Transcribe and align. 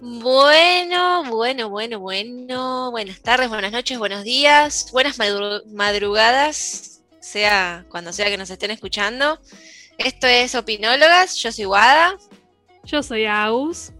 Bueno, 0.00 1.24
bueno, 1.30 1.68
bueno, 1.68 2.00
bueno. 2.00 2.90
Buenas 2.90 3.20
tardes, 3.20 3.50
buenas 3.50 3.72
noches, 3.72 3.98
buenos 3.98 4.24
días, 4.24 4.90
buenas 4.92 5.18
madru- 5.18 5.64
madrugadas, 5.66 7.02
sea 7.20 7.84
cuando 7.90 8.12
sea 8.12 8.26
que 8.30 8.38
nos 8.38 8.48
estén 8.50 8.70
escuchando. 8.70 9.38
Esto 9.98 10.26
es 10.26 10.54
Opinólogas, 10.54 11.36
yo 11.36 11.52
soy 11.52 11.66
Wada. 11.66 12.16
Yo 12.84 13.02
soy 13.02 13.26
Aus. 13.26 13.92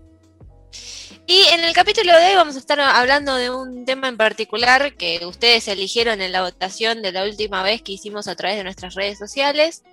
Y 1.27 1.43
en 1.53 1.63
el 1.63 1.75
capítulo 1.75 2.19
de 2.19 2.29
hoy 2.31 2.35
vamos 2.35 2.57
a 2.57 2.59
estar 2.59 2.81
hablando 2.81 3.37
de 3.37 3.51
un 3.51 3.85
tema 3.85 4.09
en 4.09 4.17
particular 4.17 4.97
que 4.97 5.25
ustedes 5.27 5.69
eligieron 5.69 6.23
en 6.23 6.33
la 6.33 6.43
votación 6.43 7.03
de 7.03 7.13
la 7.13 7.25
última 7.25 7.63
vez 7.63 7.83
que 7.83 7.93
hicimos 7.93 8.27
a 8.27 8.35
través 8.35 8.57
de 8.57 8.65
nuestras 8.65 8.95
redes 8.95 9.19
sociales. 9.19 9.85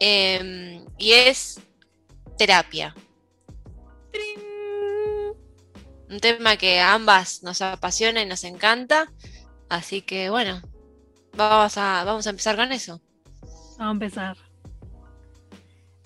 Em, 0.00 0.84
y 0.98 1.12
es 1.12 1.60
terapia. 2.36 2.94
Un 6.08 6.18
tema 6.18 6.56
que 6.56 6.80
a 6.80 6.94
ambas 6.94 7.42
nos 7.44 7.62
apasiona 7.62 8.22
y 8.22 8.26
nos 8.26 8.42
encanta. 8.42 9.12
Así 9.68 10.02
que 10.02 10.30
bueno, 10.30 10.60
vamos 11.36 11.78
a, 11.78 12.02
vamos 12.04 12.26
a 12.26 12.30
empezar 12.30 12.56
con 12.56 12.72
eso. 12.72 13.00
Vamos 13.78 13.80
a 13.80 13.90
empezar. 13.90 14.36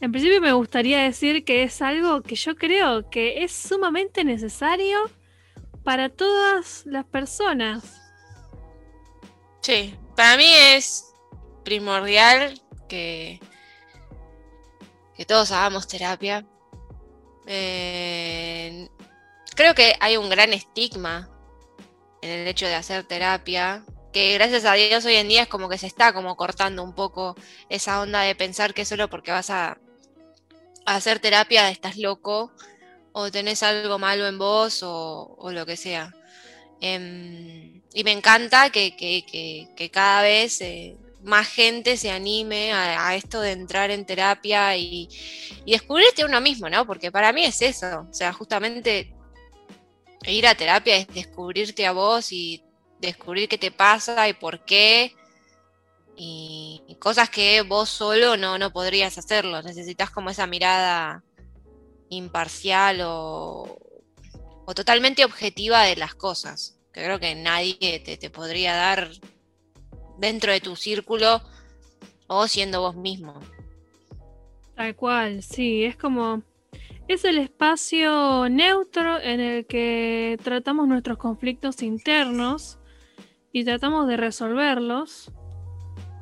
En 0.00 0.12
principio 0.12 0.40
me 0.42 0.52
gustaría 0.52 1.00
decir 1.00 1.44
que 1.44 1.62
es 1.62 1.80
algo 1.80 2.20
que 2.22 2.34
yo 2.34 2.56
creo 2.56 3.08
que 3.08 3.42
es 3.42 3.52
sumamente 3.52 4.22
necesario 4.24 4.98
para 5.82 6.10
todas 6.10 6.84
las 6.84 7.06
personas. 7.06 8.02
Sí, 9.60 9.94
para 10.14 10.36
mí 10.36 10.46
es 10.46 11.14
primordial 11.64 12.60
que, 12.86 13.40
que 15.16 15.24
todos 15.24 15.50
hagamos 15.52 15.86
terapia. 15.86 16.44
Eh, 17.46 18.88
creo 19.54 19.74
que 19.74 19.94
hay 20.00 20.16
un 20.16 20.28
gran 20.28 20.52
estigma 20.52 21.28
en 22.22 22.30
el 22.30 22.48
hecho 22.48 22.66
de 22.66 22.74
hacer 22.74 23.04
terapia, 23.04 23.84
que 24.12 24.34
gracias 24.34 24.64
a 24.64 24.74
Dios 24.74 25.04
hoy 25.04 25.16
en 25.16 25.28
día 25.28 25.42
es 25.42 25.48
como 25.48 25.68
que 25.68 25.78
se 25.78 25.86
está 25.86 26.12
como 26.12 26.36
cortando 26.36 26.82
un 26.82 26.94
poco 26.94 27.36
esa 27.68 28.00
onda 28.00 28.22
de 28.22 28.34
pensar 28.34 28.72
que 28.72 28.84
solo 28.84 29.10
porque 29.10 29.30
vas 29.30 29.50
a, 29.50 29.78
hacer 30.86 31.18
terapia 31.18 31.70
estás 31.70 31.96
loco 31.96 32.52
o 33.12 33.30
tenés 33.30 33.62
algo 33.62 33.98
malo 33.98 34.26
en 34.26 34.38
vos 34.38 34.82
o, 34.82 35.50
lo 35.50 35.66
que 35.66 35.76
sea. 35.76 36.14
Em, 36.80 37.82
y 37.92 38.04
me 38.04 38.12
encanta 38.12 38.70
que 38.70 39.90
cada 39.92 40.22
vez 40.22 40.60
eh, 40.60 40.96
más 41.24 41.48
gente 41.48 41.96
se 41.96 42.10
anime 42.10 42.72
a, 42.72 43.14
esto 43.16 43.40
de 43.40 43.52
entrar 43.52 43.90
en 43.90 44.04
terapia 44.04 44.76
y, 44.76 45.08
y 45.64 45.72
descubrirte 45.72 46.24
uno 46.24 46.40
mismo, 46.40 46.68
¿no? 46.68 46.86
Porque 46.86 47.10
para 47.10 47.32
mí 47.32 47.44
es 47.44 47.62
eso. 47.62 48.06
O 48.10 48.14
sea, 48.14 48.32
justamente 48.32 49.14
ir 50.26 50.46
a 50.46 50.54
terapia 50.54 50.96
es 50.96 51.08
descubrirte 51.08 51.86
a 51.86 51.92
vos 51.92 52.30
y 52.30 52.62
descubrir 53.00 53.48
qué 53.48 53.58
te 53.58 53.70
pasa 53.70 54.28
y 54.28 54.34
por 54.34 54.64
qué. 54.64 55.14
Y, 56.16 56.82
y 56.86 56.94
cosas 56.96 57.28
que 57.30 57.62
vos 57.62 57.88
solo 57.88 58.36
no, 58.36 58.58
no 58.58 58.72
podrías 58.72 59.18
hacerlo. 59.18 59.62
Necesitas 59.62 60.10
como 60.10 60.30
esa 60.30 60.46
mirada 60.46 61.24
imparcial 62.10 63.00
o, 63.02 63.78
o 64.66 64.74
totalmente 64.74 65.24
objetiva 65.24 65.82
de 65.82 65.96
las 65.96 66.14
cosas, 66.14 66.78
que 66.92 67.02
creo 67.02 67.18
que 67.18 67.34
nadie 67.34 68.00
te, 68.04 68.16
te 68.16 68.30
podría 68.30 68.74
dar 68.74 69.10
dentro 70.18 70.52
de 70.52 70.60
tu 70.60 70.76
círculo 70.76 71.40
o 72.26 72.46
siendo 72.48 72.80
vos 72.80 72.96
mismo. 72.96 73.34
Tal 74.74 74.94
cual, 74.96 75.42
sí, 75.42 75.84
es 75.84 75.96
como... 75.96 76.42
Es 77.06 77.24
el 77.24 77.36
espacio 77.36 78.48
neutro 78.48 79.20
en 79.20 79.38
el 79.38 79.66
que 79.66 80.38
tratamos 80.42 80.88
nuestros 80.88 81.18
conflictos 81.18 81.82
internos 81.82 82.78
y 83.52 83.64
tratamos 83.64 84.08
de 84.08 84.16
resolverlos 84.16 85.30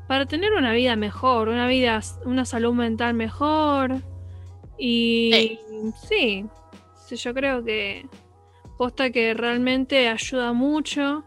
para 0.09 0.27
tener 0.27 0.53
una 0.53 0.73
vida 0.73 0.97
mejor, 0.97 1.49
una 1.49 1.69
vida, 1.69 2.01
una 2.25 2.45
salud 2.45 2.75
mental 2.75 3.15
mejor. 3.15 4.03
Y 4.77 5.59
sí, 6.07 6.47
sí, 7.07 7.17
yo 7.17 7.33
creo 7.33 7.65
que 7.65 8.07
posta 8.77 9.11
que 9.11 9.35
realmente 9.35 10.09
ayuda 10.09 10.53
mucho. 10.53 11.25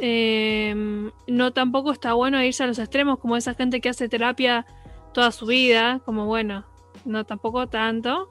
Em, 0.00 1.10
no 1.26 1.52
tampoco 1.52 1.92
está 1.92 2.12
bueno 2.12 2.42
irse 2.42 2.62
a 2.62 2.66
los 2.66 2.78
extremos 2.78 3.18
como 3.18 3.36
esa 3.36 3.54
gente 3.54 3.80
que 3.80 3.88
hace 3.88 4.08
terapia 4.08 4.64
toda 5.12 5.32
su 5.32 5.46
vida, 5.46 6.00
como 6.04 6.26
bueno, 6.26 6.64
no 7.04 7.24
tampoco 7.24 7.66
tanto, 7.68 8.30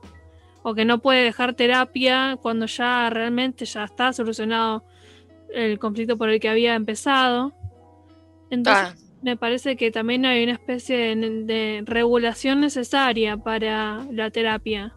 o 0.64 0.74
que 0.74 0.86
no 0.86 1.00
puede 1.00 1.24
dejar 1.24 1.54
terapia 1.54 2.38
cuando 2.42 2.66
ya 2.66 3.10
realmente 3.10 3.66
ya 3.66 3.84
está 3.84 4.14
solucionado 4.14 4.84
el 5.54 5.80
conflicto 5.80 6.18
por 6.18 6.30
el 6.30 6.40
que 6.40 6.50
había 6.50 6.76
empezado. 6.76 7.54
Entonces, 8.50 8.94
Ah, 8.96 9.08
me 9.22 9.36
parece 9.36 9.76
que 9.76 9.92
también 9.92 10.26
hay 10.26 10.44
una 10.44 10.54
especie 10.54 11.16
de, 11.16 11.44
de 11.44 11.84
regulación 11.86 12.62
necesaria 12.62 13.38
para 13.38 14.06
la 14.12 14.30
terapia. 14.30 14.97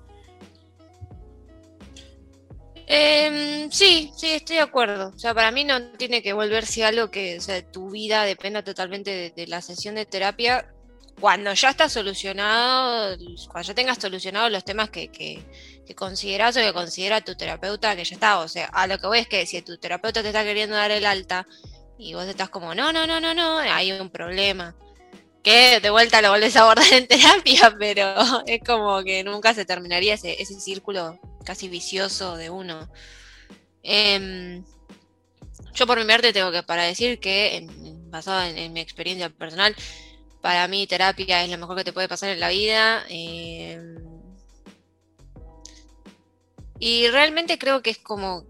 Em, 2.91 3.71
sí, 3.71 4.13
sí, 4.17 4.33
estoy 4.33 4.57
de 4.57 4.63
acuerdo. 4.63 5.13
O 5.15 5.19
sea, 5.19 5.35
para 5.35 5.51
mí 5.51 5.65
no 5.65 5.81
tiene 5.93 6.23
que 6.23 6.33
volverse 6.33 6.85
algo 6.85 7.11
que 7.11 7.39
o 7.39 7.41
sea, 7.41 7.63
tu 7.63 7.91
vida 7.91 8.25
dependa 8.25 8.63
totalmente 8.65 9.11
de, 9.11 9.31
de 9.31 9.47
la 9.47 9.63
sesión 9.63 9.95
de 9.95 10.07
terapia. 10.07 10.67
Cuando 11.21 11.53
ya 11.53 11.71
está 11.71 11.89
solucionado, 11.89 13.17
cuando 13.51 13.69
ya 13.69 13.75
tengas 13.75 13.99
solucionados 13.99 14.51
los 14.51 14.65
temas 14.65 14.89
que, 14.89 15.09
que, 15.09 15.43
que 15.87 15.95
consideras 15.95 16.57
o 16.57 16.61
que 16.61 16.73
considera 16.73 17.21
tu 17.21 17.35
terapeuta, 17.35 17.95
que 17.95 18.05
ya 18.05 18.15
está. 18.15 18.39
O 18.41 18.49
sea, 18.49 18.67
a 18.67 18.87
lo 18.87 18.99
que 18.99 19.07
voy 19.07 19.19
es 19.19 19.29
que 19.29 19.45
si 19.47 19.61
tu 19.63 19.77
terapeuta 19.77 20.23
te 20.23 20.29
está 20.29 20.45
queriendo 20.45 20.77
dar 20.77 20.91
el 20.91 21.05
alta 21.05 21.47
y 21.99 22.15
vos 22.15 22.27
estás 22.27 22.49
como, 22.49 22.75
no, 22.75 22.93
no, 22.93 23.07
no, 23.07 23.21
no, 23.21 23.35
no, 23.35 23.59
hay 23.59 23.93
un 23.93 24.09
problema. 24.09 24.75
Que 25.43 25.81
de 25.81 25.91
vuelta 25.91 26.23
lo 26.23 26.31
volvés 26.31 26.57
a 26.57 26.63
abordar 26.63 26.93
en 26.93 27.07
terapia, 27.07 27.75
pero 27.79 28.15
es 28.47 28.61
como 28.65 29.03
que 29.03 29.23
nunca 29.23 29.53
se 29.55 29.65
terminaría 29.65 30.15
ese, 30.15 30.41
ese 30.41 30.59
círculo 30.61 31.19
casi 31.45 31.69
vicioso 31.69 32.37
de 32.37 32.51
uno. 32.51 32.91
Em, 33.83 34.65
yo 35.75 35.87
por 35.87 35.99
mi 35.99 36.05
parte 36.05 36.33
tengo 36.33 36.53
que 36.53 36.63
para 36.63 36.85
decir 36.85 37.19
que, 37.21 37.57
en- 37.57 38.11
basado 38.11 38.43
en, 38.43 38.73
mi 38.73 38.81
experiencia 38.81 39.31
personal, 39.31 39.75
para 40.43 40.69
mí 40.69 40.87
terapia 40.87 41.45
es 41.45 41.51
lo 41.51 41.59
mejor 41.59 41.77
que 41.77 41.85
te 41.85 41.93
puede 41.93 42.09
pasar 42.09 42.31
en 42.31 42.41
la 42.41 42.49
vida. 42.49 43.05
em, 43.09 43.97
y 46.79 47.09
realmente 47.09 47.59
creo 47.59 47.83
que 47.83 47.91
es 47.91 47.99
como 47.99 48.47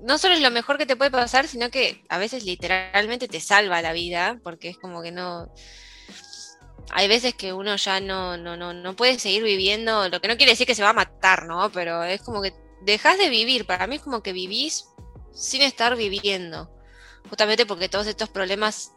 no 0.00 0.18
solo 0.18 0.34
es 0.34 0.40
lo 0.40 0.50
mejor 0.50 0.78
que 0.78 0.86
te 0.86 0.96
puede 0.96 1.10
pasar, 1.10 1.48
sino 1.48 1.70
que 1.70 2.04
a 2.08 2.18
veces 2.18 2.44
literalmente 2.44 3.28
te 3.28 3.40
salva 3.40 3.82
la 3.82 3.92
vida, 3.92 4.38
porque 4.42 4.68
es 4.68 4.78
como 4.78 5.02
que 5.02 5.12
no... 5.12 5.52
Hay 6.90 7.08
veces 7.08 7.34
que 7.34 7.52
uno 7.52 7.76
ya 7.76 8.00
no, 8.00 8.36
no, 8.36 8.56
no, 8.56 8.72
no 8.72 8.96
puede 8.96 9.18
seguir 9.18 9.42
viviendo, 9.42 10.08
lo 10.08 10.20
que 10.20 10.28
no 10.28 10.36
quiere 10.36 10.52
decir 10.52 10.66
que 10.66 10.74
se 10.74 10.82
va 10.82 10.90
a 10.90 10.94
matar, 10.94 11.46
¿no? 11.46 11.70
Pero 11.72 12.04
es 12.04 12.22
como 12.22 12.42
que 12.42 12.54
dejas 12.82 13.18
de 13.18 13.28
vivir, 13.28 13.66
para 13.66 13.86
mí 13.86 13.96
es 13.96 14.02
como 14.02 14.22
que 14.22 14.32
vivís 14.32 14.86
sin 15.32 15.62
estar 15.62 15.96
viviendo, 15.96 16.70
justamente 17.28 17.66
porque 17.66 17.88
todos 17.88 18.06
estos 18.06 18.28
problemas 18.28 18.92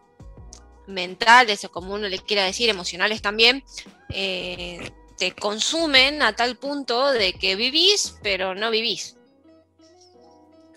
mentales, 0.88 1.64
o 1.66 1.72
como 1.72 1.94
uno 1.94 2.08
le 2.08 2.20
quiera 2.20 2.44
decir, 2.44 2.70
emocionales 2.70 3.22
también, 3.22 3.64
eh, 4.10 4.92
te 5.18 5.34
consumen 5.34 6.22
a 6.22 6.36
tal 6.36 6.58
punto 6.58 7.12
de 7.12 7.34
que 7.34 7.56
vivís, 7.56 8.18
pero 8.24 8.56
no 8.56 8.72
vivís. 8.72 9.18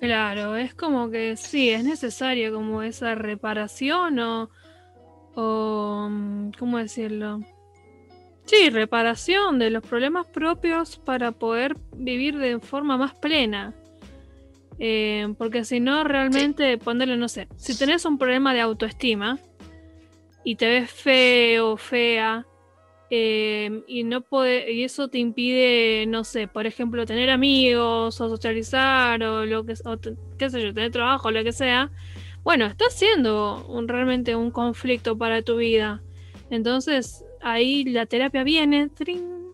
Claro, 0.00 0.56
es 0.56 0.74
como 0.74 1.10
que 1.10 1.36
sí, 1.36 1.70
es 1.70 1.84
necesaria 1.84 2.50
como 2.50 2.82
esa 2.82 3.14
reparación 3.14 4.18
o, 4.18 4.50
o 5.34 6.08
mm, 6.10 6.52
¿cómo 6.58 6.78
decirlo? 6.78 7.40
Sí, 8.44 8.70
reparación 8.70 9.58
de 9.58 9.70
los 9.70 9.82
problemas 9.82 10.26
propios 10.26 10.98
para 10.98 11.32
poder 11.32 11.76
vivir 11.96 12.38
de 12.38 12.58
forma 12.58 12.96
más 12.96 13.14
plena. 13.14 13.74
Eh, 14.78 15.32
porque 15.38 15.64
si 15.64 15.80
no, 15.80 16.02
realmente, 16.02 16.76
ponerle, 16.78 17.16
no 17.16 17.28
sé, 17.28 17.46
si 17.56 17.78
tenés 17.78 18.04
un 18.04 18.18
problema 18.18 18.52
de 18.52 18.60
autoestima 18.60 19.38
y 20.44 20.56
te 20.56 20.66
ves 20.66 20.90
feo, 20.90 21.76
fea, 21.76 22.46
eh, 23.10 23.82
y 23.86 24.04
no 24.04 24.22
puede, 24.22 24.72
y 24.72 24.84
eso 24.84 25.08
te 25.08 25.18
impide, 25.18 26.06
no 26.06 26.24
sé, 26.24 26.48
por 26.48 26.66
ejemplo, 26.66 27.04
tener 27.04 27.28
amigos 27.30 28.20
o 28.20 28.28
socializar 28.28 29.22
o 29.22 29.44
lo 29.44 29.64
que, 29.64 29.74
o 29.84 29.98
qué 30.38 30.50
sé 30.50 30.62
yo, 30.62 30.72
tener 30.72 30.90
trabajo, 30.90 31.30
lo 31.30 31.44
que 31.44 31.52
sea. 31.52 31.90
Bueno, 32.44 32.66
está 32.66 32.90
siendo 32.90 33.64
un, 33.66 33.88
realmente 33.88 34.34
un 34.36 34.50
conflicto 34.50 35.16
para 35.16 35.42
tu 35.42 35.56
vida. 35.56 36.02
Entonces, 36.50 37.24
ahí 37.40 37.84
la 37.84 38.06
terapia 38.06 38.42
viene 38.42 38.88
trin, 38.88 39.52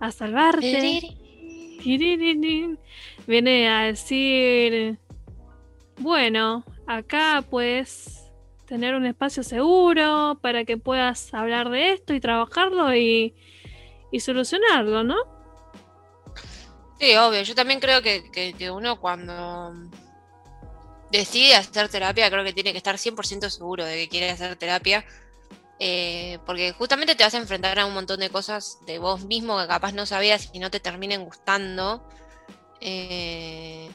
a 0.00 0.10
salvarte. 0.10 1.16
Viene 3.26 3.68
a 3.68 3.82
decir, 3.84 4.98
bueno, 5.98 6.64
acá 6.86 7.44
puedes 7.48 8.24
tener 8.66 8.94
un 8.94 9.06
espacio 9.06 9.42
seguro 9.42 10.38
para 10.42 10.64
que 10.64 10.76
puedas 10.76 11.32
hablar 11.32 11.70
de 11.70 11.92
esto 11.92 12.14
y 12.14 12.20
trabajarlo 12.20 12.94
y, 12.94 13.34
y 14.12 14.20
solucionarlo, 14.20 15.04
¿no? 15.04 15.16
Sí, 17.00 17.16
obvio. 17.16 17.42
Yo 17.42 17.54
también 17.54 17.80
creo 17.80 18.02
que, 18.02 18.30
que, 18.30 18.70
uno 18.70 19.00
cuando 19.00 19.72
decide 21.10 21.54
hacer 21.54 21.88
terapia, 21.88 22.30
creo 22.30 22.44
que 22.44 22.52
tiene 22.52 22.72
que 22.72 22.78
estar 22.78 22.96
100% 22.96 23.48
seguro 23.50 23.84
de 23.84 23.96
que 23.96 24.08
quiere 24.08 24.30
hacer 24.30 24.56
terapia. 24.56 25.04
Eh, 25.80 26.38
porque 26.44 26.72
justamente 26.72 27.14
te 27.14 27.22
vas 27.22 27.34
a 27.34 27.38
enfrentar 27.38 27.78
a 27.78 27.86
un 27.86 27.94
montón 27.94 28.18
de 28.18 28.30
cosas 28.30 28.78
de 28.84 28.98
vos 28.98 29.24
mismo 29.24 29.60
que 29.60 29.68
capaz 29.68 29.92
no 29.92 30.06
sabías 30.06 30.50
y 30.52 30.58
no 30.58 30.70
te 30.70 30.80
terminen 30.80 31.24
gustando. 31.24 32.02
Eh, 32.80 33.88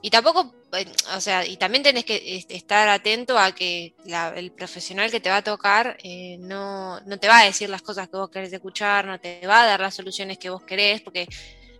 y 0.00 0.10
tampoco, 0.10 0.54
eh, 0.72 0.86
o 1.14 1.20
sea, 1.20 1.46
y 1.46 1.56
también 1.58 1.82
tenés 1.82 2.04
que 2.04 2.44
estar 2.48 2.88
atento 2.88 3.38
a 3.38 3.52
que 3.52 3.94
el 4.34 4.52
profesional 4.52 5.10
que 5.10 5.20
te 5.20 5.30
va 5.30 5.36
a 5.38 5.44
tocar 5.44 5.98
no, 6.40 7.00
no, 7.02 7.18
te 7.18 7.28
va 7.28 7.40
a 7.40 7.44
decir 7.44 7.68
las 7.70 7.82
cosas 7.82 8.08
que 8.08 8.16
vos 8.16 8.30
querés 8.30 8.52
escuchar, 8.52 9.06
no 9.06 9.20
te 9.20 9.46
va 9.46 9.62
a 9.62 9.66
dar 9.66 9.80
las 9.80 9.94
soluciones 9.94 10.38
que 10.38 10.50
vos 10.50 10.62
querés, 10.62 11.02
porque 11.02 11.28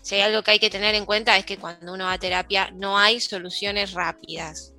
si 0.02 0.16
hay 0.16 0.22
algo 0.22 0.42
que 0.42 0.50
hay 0.50 0.58
que 0.58 0.68
tener 0.68 0.94
en 0.96 1.06
cuenta 1.06 1.36
es 1.38 1.46
que 1.46 1.56
cuando 1.56 1.92
uno 1.92 2.04
va 2.04 2.14
a 2.14 2.18
terapia 2.18 2.70
no 2.72 2.98
hay 2.98 3.20
soluciones 3.20 3.92
rápidas. 3.92 4.72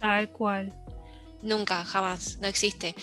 Tal 0.00 0.30
cual. 0.30 0.72
Nunca, 1.42 1.84
jamás, 1.84 2.38
no 2.40 2.46
existe. 2.46 2.94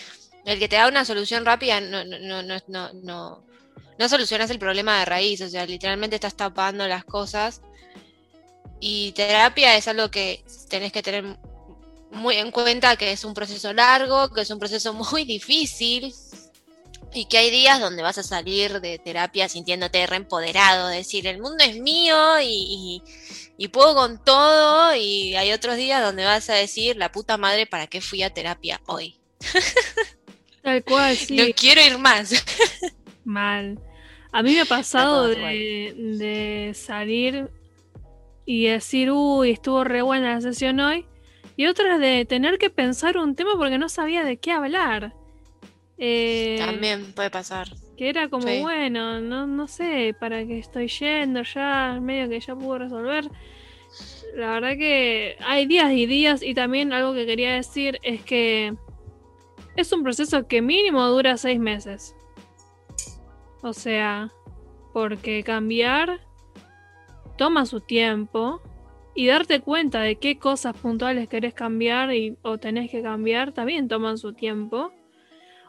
El 0.44 0.58
que 0.58 0.68
te 0.68 0.76
da 0.76 0.88
una 0.88 1.04
solución 1.04 1.44
rápida 1.44 1.80
no, 1.80 2.04
no, 2.04 2.42
no, 2.42 2.58
no, 2.68 2.92
no, 2.92 3.44
no 3.98 4.08
solucionas 4.08 4.50
el 4.50 4.58
problema 4.60 5.00
de 5.00 5.04
raíz, 5.04 5.40
o 5.40 5.48
sea, 5.48 5.66
literalmente 5.66 6.16
estás 6.16 6.36
tapando 6.36 6.86
las 6.86 7.04
cosas. 7.04 7.60
Y 8.78 9.12
terapia 9.12 9.76
es 9.76 9.88
algo 9.88 10.10
que 10.10 10.44
tenés 10.68 10.92
que 10.92 11.02
tener 11.02 11.24
muy 12.12 12.36
en 12.36 12.52
cuenta 12.52 12.96
que 12.96 13.10
es 13.10 13.24
un 13.24 13.34
proceso 13.34 13.72
largo, 13.72 14.28
que 14.32 14.42
es 14.42 14.50
un 14.50 14.60
proceso 14.60 14.92
muy 15.12 15.24
difícil 15.24 16.14
y 17.14 17.26
que 17.26 17.38
hay 17.38 17.50
días 17.50 17.80
donde 17.80 18.02
vas 18.02 18.18
a 18.18 18.22
salir 18.22 18.80
de 18.80 18.98
terapia 18.98 19.48
sintiéndote 19.48 20.06
reempoderado, 20.06 20.88
decir, 20.88 21.26
el 21.26 21.40
mundo 21.40 21.62
es 21.64 21.78
mío 21.78 22.40
y, 22.40 23.02
y 23.56 23.68
puedo 23.68 23.94
con 23.94 24.22
todo 24.22 24.94
y 24.96 25.36
hay 25.36 25.52
otros 25.52 25.76
días 25.76 26.02
donde 26.02 26.24
vas 26.24 26.50
a 26.50 26.54
decir, 26.54 26.96
la 26.96 27.12
puta 27.12 27.36
madre, 27.36 27.66
¿para 27.66 27.86
qué 27.86 28.00
fui 28.00 28.22
a 28.22 28.32
terapia 28.32 28.80
hoy? 28.86 29.18
Tal 30.62 30.82
cual, 30.84 31.16
sí. 31.16 31.36
No 31.36 31.44
quiero 31.54 31.80
ir 31.84 31.98
más. 31.98 32.44
Mal. 33.24 33.78
A 34.32 34.42
mí 34.42 34.54
me 34.54 34.62
ha 34.62 34.64
pasado 34.64 35.28
de, 35.28 36.72
salir 36.74 37.50
y 38.46 38.66
decir, 38.66 39.10
uy, 39.10 39.50
estuvo 39.50 39.84
re 39.84 40.02
buena 40.02 40.34
la 40.34 40.40
sesión 40.40 40.80
hoy. 40.80 41.06
Y 41.54 41.66
otras 41.66 42.00
de 42.00 42.24
tener 42.24 42.58
que 42.58 42.70
pensar 42.70 43.18
un 43.18 43.36
tema 43.36 43.52
porque 43.56 43.76
no 43.76 43.90
sabía 43.90 44.24
de 44.24 44.38
qué 44.38 44.52
hablar. 44.52 45.14
Eh, 46.04 46.56
También 46.58 47.12
puede 47.12 47.30
pasar. 47.30 47.68
Que 47.96 48.08
era 48.08 48.28
como, 48.28 48.46
bueno, 48.60 49.20
no, 49.20 49.46
no 49.46 49.68
sé 49.68 50.16
para 50.18 50.44
qué 50.44 50.58
estoy 50.58 50.88
yendo 50.88 51.44
ya, 51.44 52.00
medio 52.02 52.28
que 52.28 52.40
ya 52.40 52.56
pudo 52.56 52.78
resolver. 52.78 53.30
La 54.34 54.54
verdad 54.54 54.72
que 54.72 55.36
hay 55.46 55.66
días 55.66 55.92
y 55.92 56.06
días 56.06 56.42
y 56.42 56.54
también 56.54 56.92
algo 56.92 57.14
que 57.14 57.24
quería 57.24 57.52
decir 57.52 58.00
es 58.02 58.20
que 58.24 58.74
es 59.76 59.92
un 59.92 60.02
proceso 60.02 60.48
que 60.48 60.60
mínimo 60.60 61.06
dura 61.06 61.36
seis 61.36 61.60
meses. 61.60 62.16
O 63.62 63.72
sea, 63.72 64.32
porque 64.92 65.44
cambiar 65.44 66.18
toma 67.38 67.64
su 67.64 67.80
tiempo 67.80 68.60
y 69.14 69.28
darte 69.28 69.60
cuenta 69.60 70.00
de 70.00 70.16
qué 70.16 70.36
cosas 70.36 70.76
puntuales 70.76 71.28
querés 71.28 71.54
cambiar 71.54 72.12
y, 72.12 72.36
o 72.42 72.58
tenés 72.58 72.90
que 72.90 73.02
cambiar 73.02 73.52
también 73.52 73.86
toman 73.86 74.18
su 74.18 74.32
tiempo. 74.32 74.92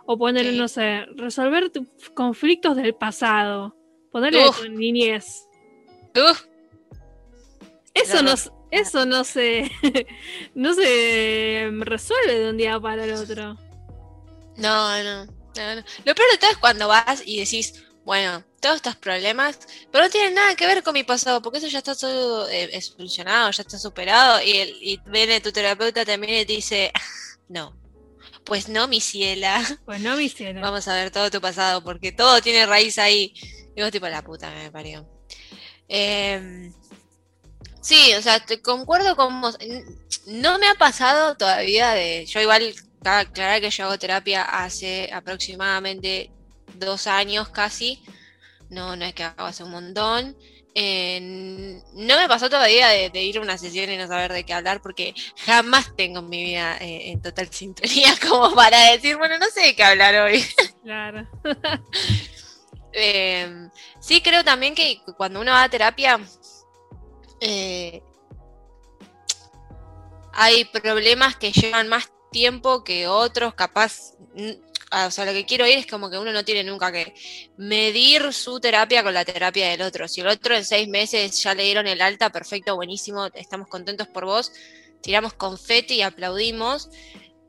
O 0.06 0.18
ponerle, 0.18 0.52
no 0.54 0.68
sé, 0.68 1.06
resolver 1.16 1.72
conflictos 2.14 2.76
del 2.76 2.94
pasado. 2.94 3.76
Ponerle 4.12 4.46
tu 4.52 4.70
niñez. 4.70 5.48
Eso 7.94 8.22
no, 8.22 8.34
eso 8.72 9.06
no 9.06 9.24
se, 9.24 9.72
no 10.56 10.74
se 10.74 11.70
resuelve 11.80 12.40
de 12.40 12.50
un 12.50 12.58
día 12.58 12.80
para 12.80 13.06
el 13.06 13.14
otro. 13.14 13.58
No, 14.58 15.04
no, 15.04 15.26
Lo 16.06 16.16
peor 16.16 16.32
de 16.32 16.38
todo 16.40 16.52
es 16.52 16.58
cuando 16.58 16.88
vas 16.88 17.24
y 17.26 17.40
decís, 17.40 17.84
bueno, 18.04 18.44
todos 18.60 18.78
estos 18.78 18.96
problemas, 18.96 19.60
pero 19.92 20.06
no 20.06 20.10
tienen 20.10 20.36
nada 20.36 20.56
que 20.56 20.68
ver 20.68 20.84
con 20.84 20.94
mi 20.94 21.04
pasado, 21.04 21.42
porque 21.42 21.60
eso 21.60 21.68
ya 21.68 21.80
está 21.80 21.96
todo 21.96 22.48
eh, 22.50 22.82
solucionado, 22.82 23.52
ya 23.52 23.62
está 23.62 23.78
superado, 23.78 24.42
y, 24.42 24.58
el, 24.58 24.70
y 24.82 25.00
viene 25.08 25.42
tu 25.42 25.52
terapeuta 25.52 26.06
también 26.06 26.42
y 26.42 26.46
te 26.46 26.54
dice, 26.54 26.92
no, 27.50 27.76
pues 28.46 28.70
no, 28.70 28.88
mi 28.88 29.02
ciela. 29.02 29.62
Pues 29.86 30.02
no, 30.02 30.16
mi 30.16 30.30
ciela. 30.30 30.62
Vamos 30.62 30.88
a 30.88 30.96
ver 30.96 31.12
todo 31.12 31.30
tu 31.32 31.42
pasado, 31.42 31.84
porque 31.84 32.12
todo 32.12 32.42
tiene 32.42 32.66
raíz 32.66 32.98
ahí. 33.00 33.34
Y 33.76 33.82
vos 33.82 33.92
tipo, 33.92 34.08
la 34.08 34.22
puta 34.22 34.50
me 34.52 34.72
parió. 34.72 35.08
Eh, 35.88 36.72
Sí, 37.84 38.14
o 38.18 38.22
sea, 38.22 38.40
te 38.40 38.62
concuerdo 38.62 39.18
con 39.18 39.42
vos. 39.42 39.58
No 40.26 40.58
me 40.58 40.68
ha 40.70 40.76
pasado 40.76 41.36
todavía 41.36 41.92
de. 41.92 42.26
Yo 42.26 42.40
igual, 42.40 42.74
claro 43.02 43.62
que 43.62 43.70
yo 43.70 43.84
hago 43.84 44.00
terapia 44.00 44.44
hace 44.44 45.10
aproximadamente 45.12 46.32
dos 46.76 47.08
años 47.08 47.50
casi. 47.50 48.02
No, 48.70 48.96
no 48.96 49.04
es 49.04 49.14
que 49.14 49.24
hago 49.24 49.44
hace 49.44 49.66
un 49.66 49.72
montón. 49.72 50.38
No 50.76 52.18
me 52.18 52.28
pasó 52.28 52.50
todavía 52.50 52.88
de, 52.88 53.22
ir 53.22 53.38
a 53.38 53.42
una 53.42 53.58
sesión 53.58 53.92
y 53.92 53.98
no 53.98 54.08
saber 54.08 54.34
de 54.34 54.44
qué 54.44 54.54
hablar 54.54 54.82
porque 54.82 55.14
jamás 55.46 55.96
tengo 55.96 56.22
mi 56.22 56.44
vida 56.44 56.78
eh, 56.78 57.12
en 57.12 57.22
total 57.22 57.50
sintonía 57.52 58.16
como 58.28 58.56
para 58.56 58.92
decir, 58.92 59.18
bueno, 59.18 59.38
no 59.38 59.46
sé 59.48 59.62
de 59.62 59.76
qué 59.76 59.84
hablar 59.84 60.16
hoy. 60.16 60.44
Claro. 60.84 61.26
Em, 62.92 63.72
sí, 64.02 64.22
creo 64.22 64.44
también 64.44 64.76
que 64.76 65.00
cuando 65.16 65.40
uno 65.40 65.54
va 65.54 65.64
a 65.64 65.70
terapia 65.70 66.20
eh, 67.40 68.04
hay 70.34 70.66
problemas 70.66 71.38
que 71.38 71.54
llevan 71.54 71.88
más 71.88 72.12
tiempo 72.32 72.84
que 72.84 73.08
otros, 73.08 73.54
capaz, 73.54 74.14
o 74.94 75.12
sea, 75.12 75.26
lo 75.26 75.34
que 75.34 75.46
quiero 75.46 75.68
ir 75.68 75.80
es 75.80 75.88
como 75.88 76.10
que 76.10 76.18
uno 76.18 76.32
no 76.32 76.46
tiene 76.46 76.64
nunca 76.64 76.92
que 76.92 77.14
medir 77.58 78.32
su 78.34 78.60
terapia 78.60 79.04
con 79.04 79.14
la 79.14 79.26
terapia 79.26 79.70
del 79.70 79.82
otro. 79.82 80.08
Si 80.08 80.22
el 80.22 80.28
otro 80.28 80.56
en 80.56 80.66
seis 80.66 80.88
meses 80.88 81.42
ya 81.42 81.56
le 81.56 81.64
dieron 81.64 81.88
el 81.88 82.02
alta, 82.02 82.30
perfecto, 82.30 82.76
buenísimo, 82.76 83.28
estamos 83.34 83.68
contentos 83.68 84.08
por 84.08 84.26
vos, 84.26 84.52
tiramos 85.02 85.34
confeti 85.34 85.96
y 85.96 86.02
aplaudimos, 86.02 86.90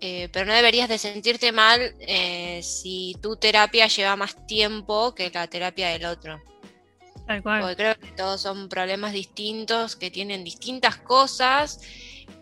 eh, 0.01 0.29
pero 0.33 0.47
no 0.47 0.55
deberías 0.55 0.89
de 0.89 0.99
sentirte 0.99 1.53
mal 1.53 1.95
eh, 2.01 2.61
si 2.63 3.17
tu 3.23 3.37
terapia 3.37 3.87
lleva 3.87 4.17
más 4.17 4.47
tiempo 4.47 5.15
que 5.15 5.31
la 5.31 5.47
terapia 5.47 5.89
del 5.91 6.07
otro. 6.07 6.43
Porque 7.27 7.77
creo 7.77 7.99
que 7.99 8.13
todos 8.13 8.43
son 8.43 8.69
problemas 8.69 9.13
distintos, 9.13 9.97
que 9.97 10.11
tienen 10.11 10.45
distintas 10.45 10.99
cosas 10.99 11.81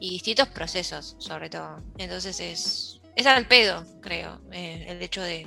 y 0.00 0.10
distintos 0.10 0.48
procesos, 0.48 1.14
sobre 1.18 1.50
todo. 1.50 1.80
Entonces 1.98 2.40
es, 2.40 3.01
es 3.16 3.26
al 3.26 3.46
pedo, 3.46 3.84
creo, 4.00 4.40
eh, 4.52 4.86
el 4.88 5.02
hecho 5.02 5.22
de, 5.22 5.46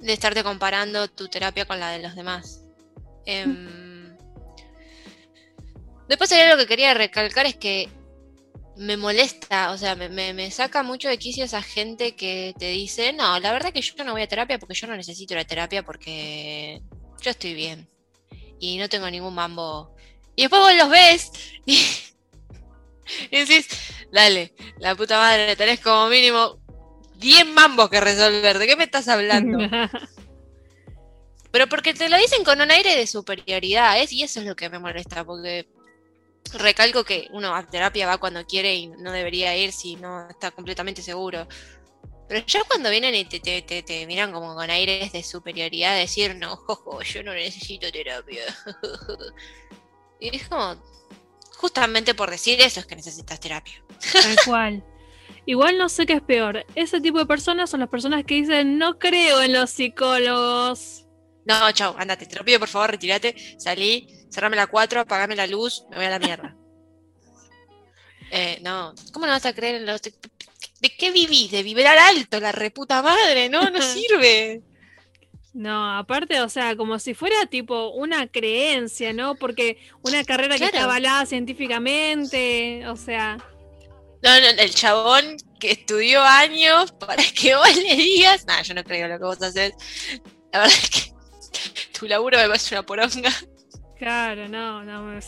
de 0.00 0.12
estarte 0.12 0.42
comparando 0.42 1.08
tu 1.08 1.28
terapia 1.28 1.64
con 1.64 1.80
la 1.80 1.90
de 1.90 2.00
los 2.00 2.14
demás. 2.14 2.62
Em, 3.24 4.16
después 6.08 6.30
lo 6.48 6.56
que 6.56 6.66
quería 6.66 6.94
recalcar 6.94 7.46
es 7.46 7.56
que 7.56 7.88
me 8.76 8.96
molesta, 8.96 9.70
o 9.70 9.78
sea, 9.78 9.94
me, 9.96 10.08
me, 10.08 10.50
saca 10.50 10.82
mucho 10.82 11.08
de 11.08 11.18
quicio 11.18 11.44
esa 11.44 11.62
gente 11.62 12.14
que 12.14 12.54
te 12.58 12.68
dice, 12.68 13.12
no, 13.12 13.40
la 13.40 13.52
verdad 13.52 13.72
que 13.72 13.80
yo 13.80 14.04
no 14.04 14.12
voy 14.12 14.22
a 14.22 14.28
terapia 14.28 14.58
porque 14.58 14.74
yo 14.74 14.86
no 14.86 14.96
necesito 14.96 15.34
la 15.34 15.44
terapia 15.44 15.82
porque 15.82 16.82
yo 17.20 17.30
estoy 17.30 17.54
bien. 17.54 17.88
Y 18.58 18.78
no 18.78 18.88
tengo 18.88 19.10
ningún 19.10 19.34
mambo. 19.34 19.94
Y 20.34 20.42
después 20.42 20.60
vos 20.62 20.74
los 20.74 20.90
ves 20.90 21.30
y, 21.64 21.82
decís, 23.30 23.66
dale, 24.16 24.54
la 24.78 24.94
puta 24.94 25.18
madre, 25.18 25.54
tenés 25.56 25.78
como 25.80 26.08
mínimo 26.08 26.58
10 27.16 27.46
mambos 27.48 27.90
que 27.90 28.00
resolver. 28.00 28.58
¿De 28.58 28.66
qué 28.66 28.74
me 28.74 28.84
estás 28.84 29.08
hablando? 29.08 29.58
Pero 31.50 31.66
porque 31.68 31.92
te 31.92 32.08
lo 32.08 32.16
dicen 32.16 32.42
con 32.42 32.60
un 32.60 32.70
aire 32.70 32.96
de 32.96 33.06
superioridad, 33.06 34.00
¿eh? 34.00 34.06
y 34.10 34.22
eso 34.22 34.40
es 34.40 34.46
lo 34.46 34.56
que 34.56 34.70
me 34.70 34.78
molesta, 34.78 35.22
porque 35.24 35.68
recalco 36.54 37.04
que 37.04 37.28
uno 37.32 37.54
a 37.54 37.66
terapia 37.66 38.06
va 38.06 38.18
cuando 38.18 38.46
quiere 38.46 38.74
y 38.74 38.86
no 38.88 39.12
debería 39.12 39.54
ir 39.56 39.72
si 39.72 39.96
no 39.96 40.28
está 40.30 40.50
completamente 40.50 41.02
seguro. 41.02 41.46
Pero 42.28 42.44
ya 42.46 42.64
cuando 42.64 42.90
vienen 42.90 43.14
y 43.14 43.24
te, 43.26 43.40
te, 43.40 43.82
te, 43.82 44.06
miran 44.06 44.32
como 44.32 44.54
con 44.54 44.70
aires 44.70 45.12
de 45.12 45.22
superioridad, 45.22 45.96
decir, 45.96 46.34
no, 46.36 46.56
jojo, 46.56 47.02
yo 47.02 47.22
no 47.22 47.34
necesito 47.34 47.92
terapia. 47.92 48.44
y 50.20 50.36
es 50.36 50.48
como, 50.48 50.76
justamente 51.56 52.14
por 52.14 52.30
decir 52.30 52.60
eso 52.60 52.80
es 52.80 52.86
que 52.86 52.96
necesitas 52.96 53.40
terapia. 53.40 53.82
Tal 54.12 54.36
cual. 54.44 54.84
Igual 55.46 55.78
no 55.78 55.88
sé 55.88 56.06
qué 56.06 56.14
es 56.14 56.22
peor. 56.22 56.64
Ese 56.74 57.00
tipo 57.00 57.18
de 57.18 57.26
personas 57.26 57.70
son 57.70 57.80
las 57.80 57.88
personas 57.88 58.24
que 58.24 58.34
dicen, 58.34 58.78
no 58.78 58.98
creo 58.98 59.42
en 59.42 59.52
los 59.52 59.70
psicólogos. 59.70 61.06
No, 61.44 61.70
chao, 61.72 61.94
andate, 61.98 62.26
te 62.26 62.36
lo 62.36 62.44
pido 62.44 62.58
por 62.58 62.68
favor, 62.68 62.90
retírate, 62.90 63.36
salí, 63.58 64.08
cerrame 64.30 64.56
la 64.56 64.66
4, 64.66 65.00
apagame 65.00 65.36
la 65.36 65.46
luz, 65.46 65.84
me 65.90 65.96
voy 65.96 66.06
a 66.06 66.10
la 66.10 66.18
mierda. 66.18 66.56
eh, 68.32 68.58
no, 68.62 68.92
¿cómo 69.12 69.26
no 69.26 69.32
vas 69.32 69.46
a 69.46 69.54
creer 69.54 69.76
en 69.76 69.86
los 69.86 70.02
¿De 70.02 70.90
qué 70.98 71.10
vivís? 71.12 71.52
De 71.52 71.62
vibrar 71.62 71.96
alto, 71.96 72.40
la 72.40 72.52
reputa 72.52 73.00
madre, 73.00 73.48
¿no? 73.48 73.70
No 73.70 73.80
sirve. 73.82 74.62
No, 75.56 75.96
aparte, 75.96 76.42
o 76.42 76.50
sea, 76.50 76.76
como 76.76 76.98
si 76.98 77.14
fuera 77.14 77.46
tipo 77.46 77.88
una 77.92 78.26
creencia, 78.26 79.14
¿no? 79.14 79.36
Porque 79.36 79.78
una 80.02 80.22
carrera 80.22 80.58
que 80.58 80.66
está 80.66 80.84
avalada 80.84 81.24
científicamente, 81.24 82.86
o 82.86 82.96
sea. 82.96 83.38
No, 84.22 84.38
no, 84.38 84.48
el 84.48 84.74
chabón 84.74 85.38
que 85.58 85.70
estudió 85.70 86.22
años 86.22 86.92
para 86.92 87.22
que 87.34 87.56
vos 87.56 87.74
le 87.74 87.96
digas. 87.96 88.44
No, 88.46 88.62
yo 88.62 88.74
no 88.74 88.84
creo 88.84 89.08
lo 89.08 89.18
que 89.18 89.24
vos 89.24 89.40
haces. 89.40 89.72
La 90.52 90.58
verdad 90.58 90.76
es 90.76 90.90
que 90.90 91.12
tu 91.98 92.06
laburo 92.06 92.36
me 92.36 92.48
parece 92.48 92.74
una 92.74 92.84
poronga. 92.84 93.32
Claro, 93.98 94.48
no, 94.48 94.84
no. 94.84 95.14
No 95.14 95.20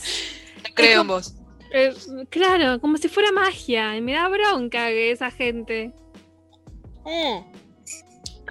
creo 0.75 1.01
en 1.01 1.07
vos. 1.07 1.33
Eh, 1.73 1.91
claro, 2.29 2.79
como 2.79 2.97
si 2.97 3.09
fuera 3.09 3.31
magia. 3.31 3.95
Y 3.95 4.01
me 4.01 4.13
da 4.13 4.27
bronca 4.27 4.89
que 4.89 5.09
esa 5.09 5.31
gente. 5.31 5.91
Mm. 7.03 7.58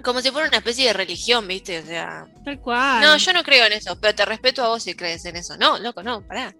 Como 0.03 0.21
si 0.21 0.31
fuera 0.31 0.47
una 0.47 0.57
especie 0.57 0.87
de 0.87 0.93
religión, 0.93 1.47
¿viste? 1.47 1.79
O 1.79 1.85
sea. 1.85 2.27
Tal 2.45 2.59
cual. 2.59 3.01
No, 3.01 3.17
yo 3.17 3.33
no 3.33 3.43
creo 3.43 3.65
en 3.65 3.73
eso, 3.73 3.99
pero 3.99 4.15
te 4.15 4.25
respeto 4.25 4.63
a 4.63 4.69
vos 4.69 4.83
si 4.83 4.95
crees 4.95 5.25
en 5.25 5.35
eso. 5.35 5.57
No, 5.57 5.77
loco, 5.79 6.03
no, 6.03 6.25
pará. 6.25 6.55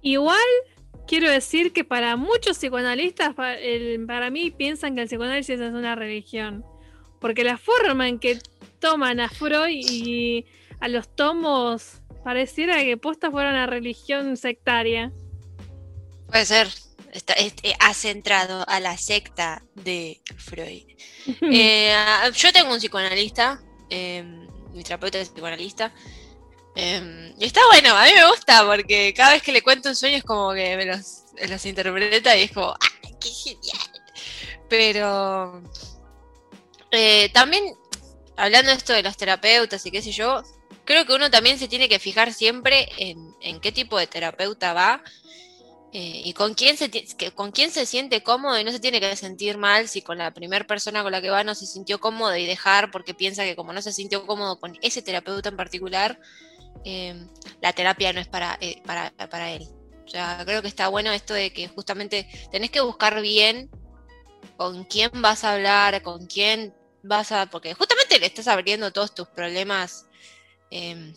Igual 0.00 0.38
quiero 1.06 1.30
decir 1.30 1.72
que 1.72 1.84
para 1.84 2.16
muchos 2.16 2.58
psicoanalistas, 2.58 3.34
para 3.34 4.30
mí, 4.30 4.50
piensan 4.50 4.94
que 4.94 5.02
el 5.02 5.08
psicoanálisis 5.08 5.60
es 5.60 5.72
una 5.72 5.94
religión. 5.94 6.64
Porque 7.20 7.44
la 7.44 7.56
forma 7.56 8.08
en 8.08 8.18
que 8.18 8.40
toman 8.80 9.20
a 9.20 9.28
Freud 9.28 9.68
y 9.68 10.46
a 10.80 10.88
los 10.88 11.14
tomos 11.14 12.00
pareciera 12.24 12.80
que 12.80 12.96
posta 12.96 13.30
fuera 13.30 13.50
una 13.50 13.66
religión 13.66 14.36
sectaria. 14.36 15.12
Puede 16.26 16.46
ser. 16.46 16.68
Está, 17.12 17.34
este, 17.34 17.76
ha 17.78 17.92
centrado 17.92 18.64
a 18.66 18.80
la 18.80 18.96
secta 18.96 19.62
de 19.74 20.20
Freud. 20.36 20.84
Eh, 21.52 21.94
yo 22.34 22.52
tengo 22.52 22.72
un 22.72 22.78
psicoanalista, 22.78 23.62
em, 23.90 24.48
mi 24.72 24.82
terapeuta 24.82 25.20
es 25.20 25.28
psicoanalista. 25.28 25.92
Em, 26.74 27.32
y 27.38 27.44
está 27.44 27.60
bueno, 27.70 27.94
a 27.94 28.06
mí 28.06 28.10
me 28.16 28.26
gusta 28.28 28.66
porque 28.66 29.12
cada 29.14 29.32
vez 29.34 29.42
que 29.42 29.52
le 29.52 29.62
cuento 29.62 29.90
un 29.90 29.94
sueño 29.94 30.16
es 30.16 30.24
como 30.24 30.52
que 30.52 30.76
me 30.76 30.86
los, 30.86 31.24
los 31.48 31.66
interpreta 31.66 32.36
y 32.36 32.44
es 32.44 32.50
como, 32.50 32.74
¡ay, 32.80 33.14
qué 33.20 33.28
genial! 33.28 33.90
Pero 34.68 35.62
eh, 36.90 37.28
también, 37.32 37.76
hablando 38.36 38.70
de 38.70 38.78
esto 38.78 38.94
de 38.94 39.02
los 39.02 39.16
terapeutas 39.16 39.84
y 39.86 39.90
qué 39.90 40.02
sé 40.02 40.12
yo, 40.12 40.42
creo 40.84 41.04
que 41.04 41.12
uno 41.12 41.30
también 41.30 41.58
se 41.58 41.68
tiene 41.68 41.88
que 41.88 41.98
fijar 41.98 42.32
siempre 42.32 42.88
en, 42.96 43.34
en 43.42 43.60
qué 43.60 43.70
tipo 43.70 43.98
de 43.98 44.06
terapeuta 44.06 44.72
va 44.72 45.02
eh, 45.94 46.22
y 46.24 46.32
con 46.32 46.54
quién, 46.54 46.78
se, 46.78 46.90
con 47.34 47.52
quién 47.52 47.70
se 47.70 47.84
siente 47.84 48.22
cómodo 48.22 48.58
y 48.58 48.64
no 48.64 48.72
se 48.72 48.80
tiene 48.80 48.98
que 48.98 49.14
sentir 49.14 49.58
mal 49.58 49.88
si 49.88 50.00
con 50.00 50.16
la 50.16 50.32
primera 50.32 50.66
persona 50.66 51.02
con 51.02 51.12
la 51.12 51.20
que 51.20 51.28
va 51.28 51.44
no 51.44 51.54
se 51.54 51.66
sintió 51.66 52.00
cómodo 52.00 52.34
y 52.34 52.46
dejar 52.46 52.90
porque 52.90 53.12
piensa 53.12 53.44
que 53.44 53.56
como 53.56 53.74
no 53.74 53.82
se 53.82 53.92
sintió 53.92 54.26
cómodo 54.26 54.58
con 54.58 54.78
ese 54.80 55.02
terapeuta 55.02 55.50
en 55.50 55.56
particular, 55.58 56.18
em, 56.84 57.28
la 57.60 57.74
terapia 57.74 58.10
no 58.14 58.20
es 58.20 58.26
para, 58.26 58.56
eh, 58.62 58.80
para, 58.86 59.10
para, 59.28 59.50
él. 59.50 59.68
O 60.06 60.08
sea, 60.08 60.42
creo 60.46 60.62
que 60.62 60.68
está 60.68 60.88
bueno 60.88 61.12
esto 61.12 61.34
de 61.34 61.52
que 61.52 61.68
justamente 61.68 62.26
tenés 62.50 62.70
que 62.70 62.80
buscar 62.80 63.20
bien 63.20 63.70
con 64.56 64.84
quién 64.84 65.10
vas 65.16 65.44
a 65.44 65.52
hablar, 65.52 66.00
con 66.02 66.26
quién 66.26 66.74
vas 67.02 67.32
a... 67.32 67.50
porque 67.50 67.74
justamente 67.74 68.18
le 68.18 68.26
estás 68.26 68.48
abriendo 68.48 68.92
todos 68.92 69.14
tus 69.14 69.28
problemas 69.28 70.06
em, 70.70 71.12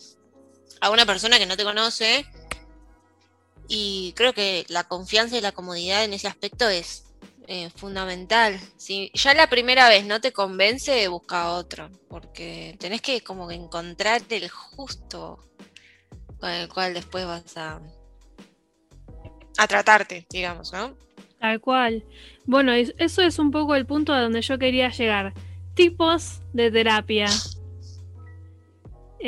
a 0.82 0.90
una 0.90 1.06
persona 1.06 1.38
que 1.38 1.46
no 1.46 1.56
te 1.56 1.64
conoce 1.64 2.26
y 3.68 4.12
creo 4.16 4.32
que 4.32 4.64
la 4.68 4.84
confianza 4.84 5.36
y 5.36 5.40
la 5.40 5.52
comodidad 5.52 6.04
en 6.04 6.12
ese 6.12 6.28
aspecto 6.28 6.68
es 6.68 7.04
eh, 7.48 7.70
fundamental. 7.76 8.58
Si 8.76 9.10
ya 9.14 9.32
la 9.34 9.48
primera 9.48 9.88
vez 9.88 10.04
no 10.04 10.20
te 10.20 10.32
convence, 10.32 11.06
busca 11.08 11.52
otro, 11.52 11.90
porque 12.08 12.76
tenés 12.80 13.02
que 13.02 13.20
como 13.20 13.46
que 13.46 13.54
encontrar 13.54 14.22
el 14.30 14.48
justo 14.48 15.38
con 16.40 16.50
el 16.50 16.68
cual 16.68 16.94
después 16.94 17.24
vas 17.24 17.56
a, 17.56 17.80
a 19.58 19.66
tratarte, 19.66 20.26
digamos, 20.30 20.72
¿no? 20.72 20.96
Tal 21.38 21.60
cual. 21.60 22.04
Bueno, 22.46 22.72
eso 22.72 23.22
es 23.22 23.38
un 23.38 23.50
poco 23.50 23.74
el 23.74 23.86
punto 23.86 24.12
a 24.12 24.20
donde 24.20 24.42
yo 24.42 24.58
quería 24.58 24.90
llegar. 24.90 25.32
Tipos 25.74 26.40
de 26.52 26.70
terapia. 26.70 27.26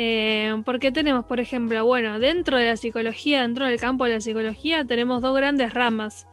Eh, 0.01 0.61
porque 0.63 0.93
tenemos, 0.93 1.25
por 1.25 1.41
ejemplo, 1.41 1.83
bueno, 1.83 2.19
dentro 2.19 2.57
de 2.57 2.67
la 2.67 2.77
psicología, 2.77 3.41
dentro 3.41 3.65
del 3.65 3.77
campo 3.77 4.05
de 4.05 4.13
la 4.13 4.21
psicología, 4.21 4.85
tenemos 4.85 5.21
dos 5.21 5.35
grandes 5.35 5.73
ramas. 5.73 6.25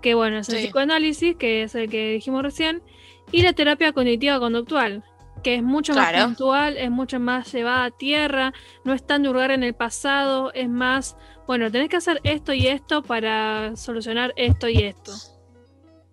Que 0.00 0.14
bueno, 0.14 0.38
es 0.38 0.48
el 0.48 0.56
psicoanálisis, 0.56 1.36
que 1.36 1.62
es 1.62 1.76
el 1.76 1.88
que 1.88 2.14
dijimos 2.14 2.42
recién, 2.42 2.82
y 3.30 3.42
la 3.42 3.52
terapia 3.52 3.92
cognitiva 3.92 4.40
conductual, 4.40 5.04
que 5.44 5.54
es 5.54 5.62
mucho 5.62 5.94
más 5.94 6.12
puntual, 6.20 6.76
es 6.76 6.90
mucho 6.90 7.20
más 7.20 7.52
llevada 7.52 7.84
a 7.84 7.90
tierra, 7.92 8.52
no 8.84 8.92
es 8.92 9.06
tan 9.06 9.22
lugar 9.22 9.52
en 9.52 9.62
el 9.62 9.74
pasado, 9.74 10.52
es 10.52 10.68
más, 10.68 11.16
bueno, 11.46 11.70
tenés 11.70 11.90
que 11.90 11.98
hacer 11.98 12.20
esto 12.24 12.52
y 12.52 12.66
esto 12.66 13.04
para 13.04 13.76
solucionar 13.76 14.32
esto 14.34 14.68
y 14.68 14.78
esto. 14.78 15.12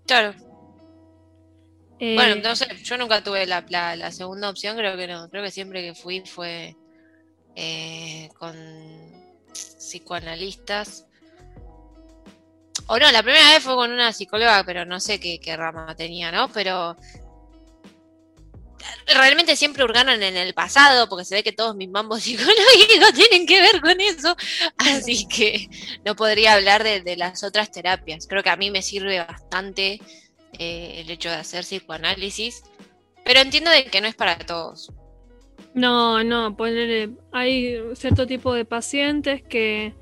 Claro. 0.05 0.35
Eh, 1.97 2.13
bueno, 2.13 2.33
entonces 2.33 2.83
yo 2.83 2.99
nunca 2.99 3.23
tuve 3.23 3.47
la, 3.47 3.65
la, 3.67 4.11
segunda 4.11 4.47
opción, 4.47 4.77
creo 4.77 4.95
que 4.95 5.07
no, 5.07 5.27
creo 5.27 5.43
que 5.43 5.49
siempre 5.49 5.81
que 5.81 5.95
fui 5.95 6.21
fue 6.21 6.75
eh, 7.61 8.29
con 8.37 8.55
psicoanalistas. 9.51 11.05
O 12.87 12.97
no, 12.97 13.11
la 13.11 13.21
primera 13.21 13.51
vez 13.51 13.61
fue 13.61 13.75
con 13.75 13.91
una 13.91 14.13
psicóloga, 14.13 14.63
pero 14.63 14.85
no 14.85 15.01
sé 15.01 15.19
qué, 15.19 15.57
rama 15.57 15.93
tenía, 15.93 16.31
¿no? 16.31 16.47
Pero 16.53 16.95
realmente 19.07 19.57
siempre 19.57 19.83
hurgaron 19.83 20.23
en 20.23 20.37
el 20.37 20.53
pasado, 20.53 21.09
porque 21.09 21.25
se 21.25 21.35
ve 21.35 21.43
que 21.43 21.51
todos 21.51 21.75
mis 21.75 21.89
mambos 21.89 22.23
psicológicos 22.23 23.13
tienen 23.13 23.45
que 23.45 23.59
ver 23.59 23.81
con 23.81 23.99
eso, 23.99 24.37
así 24.77 25.27
que 25.27 25.67
no 26.05 26.15
podría 26.15 26.53
hablar 26.53 26.83
de, 26.83 27.17
las 27.17 27.43
otras 27.43 27.71
terapias. 27.71 28.25
Creo 28.25 28.41
que 28.41 28.51
a 28.51 28.55
mí 28.55 28.71
me 28.71 28.81
sirve 28.81 29.19
bastante 29.19 29.99
eh, 30.57 31.01
el 31.01 31.11
hecho 31.11 31.29
de 31.29 31.35
hacer 31.35 31.65
psicoanálisis, 31.65 32.63
pero 33.25 33.41
entiendo 33.41 33.69
de 33.69 33.83
que 33.85 33.99
no 33.99 34.07
es 34.07 34.15
para 34.15 34.37
todos. 34.37 34.93
No, 35.73 36.23
no, 36.23 36.57
ponerle, 36.57 37.11
hay 37.31 37.79
cierto 37.95 38.25
tipo 38.25 38.53
de 38.53 38.65
pacientes 38.65 39.43
que 39.43 39.93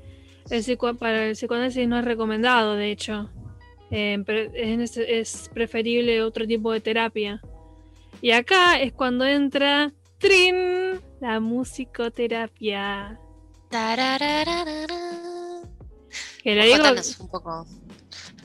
el 0.50 0.78
para 0.98 1.26
el 1.26 1.32
psicoanálisis 1.32 1.86
no 1.86 1.98
es 1.98 2.04
recomendado, 2.04 2.74
de 2.74 2.90
hecho. 2.90 3.30
Eh, 3.90 4.22
es, 4.54 5.50
preferible 5.52 6.22
otro 6.22 6.46
tipo 6.46 6.72
de 6.72 6.80
terapia. 6.80 7.40
Y 8.20 8.32
acá 8.32 8.80
es 8.80 8.92
cuando 8.92 9.24
entra 9.24 9.92
¡Trin! 10.18 11.00
la 11.20 11.40
musicoterapia. 11.40 13.18
contanos 16.72 17.20
un 17.20 17.28
poco. 17.28 17.66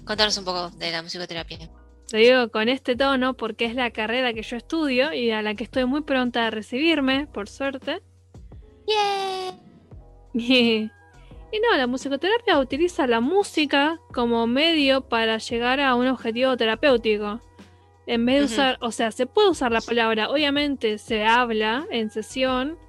Contanos 0.06 0.38
un 0.38 0.46
poco 0.46 0.70
de 0.72 0.92
la 0.92 1.01
musicoterapia. 1.01 1.70
Lo 2.13 2.20
digo 2.20 2.51
con 2.51 2.70
este 2.70 2.96
tono 2.96 3.34
porque 3.34 3.65
es 3.65 3.74
la 3.74 3.89
carrera 3.89 4.36
que 4.36 4.43
yo 4.43 4.55
estudio 4.55 5.13
y 5.13 5.32
a 5.32 5.41
la 5.41 5.55
que 5.55 5.63
estoy 5.63 5.86
muy 5.86 6.01
pronta 6.01 6.46
a 6.46 6.51
recibirme, 6.51 7.25
por 7.25 7.50
suerte. 7.50 8.03
Yeah. 8.86 9.60
Y, 11.55 11.60
no, 11.60 11.77
la 11.77 11.86
musicoterapia 11.86 12.58
utiliza 12.58 13.05
la 13.05 13.20
música 13.20 14.00
como 14.12 14.48
medio 14.48 15.01
para 15.01 15.38
llegar 15.38 15.79
a 15.79 15.93
un 15.93 16.08
objetivo 16.08 16.58
terapéutico. 16.58 17.41
En 18.08 18.25
vez 18.25 18.39
de 18.39 18.46
usar, 18.46 18.77
o 18.82 18.91
sea, 18.91 19.12
se 19.12 19.27
puede 19.27 19.50
usar 19.50 19.72
la 19.72 19.82
palabra, 19.82 20.29
obviamente 20.32 20.98
se 20.98 21.24
habla 21.25 21.86
en 21.91 22.10
sesión, 22.10 22.79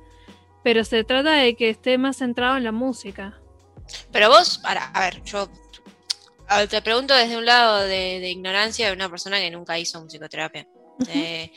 pero 0.63 0.83
se 0.85 1.05
trata 1.05 1.33
de 1.33 1.57
que 1.57 1.69
esté 1.69 1.99
más 1.99 2.17
centrado 2.17 2.57
en 2.57 2.65
la 2.65 2.73
música. 2.73 3.39
Pero 4.11 4.31
vos, 4.31 4.57
para, 4.59 4.87
a 4.87 5.01
ver, 5.01 5.23
yo 5.25 5.51
te 6.69 6.83
pregunto 6.83 7.15
desde 7.15 7.37
un 7.37 7.45
lado 7.45 7.81
de, 7.81 8.29
ignorancia 8.29 8.87
de 8.87 8.93
una 8.93 9.09
persona 9.09 9.39
que 9.39 9.51
nunca 9.51 9.79
hizo 9.79 10.01
musicoterapia. 10.01 10.67
Eh, 11.09 11.51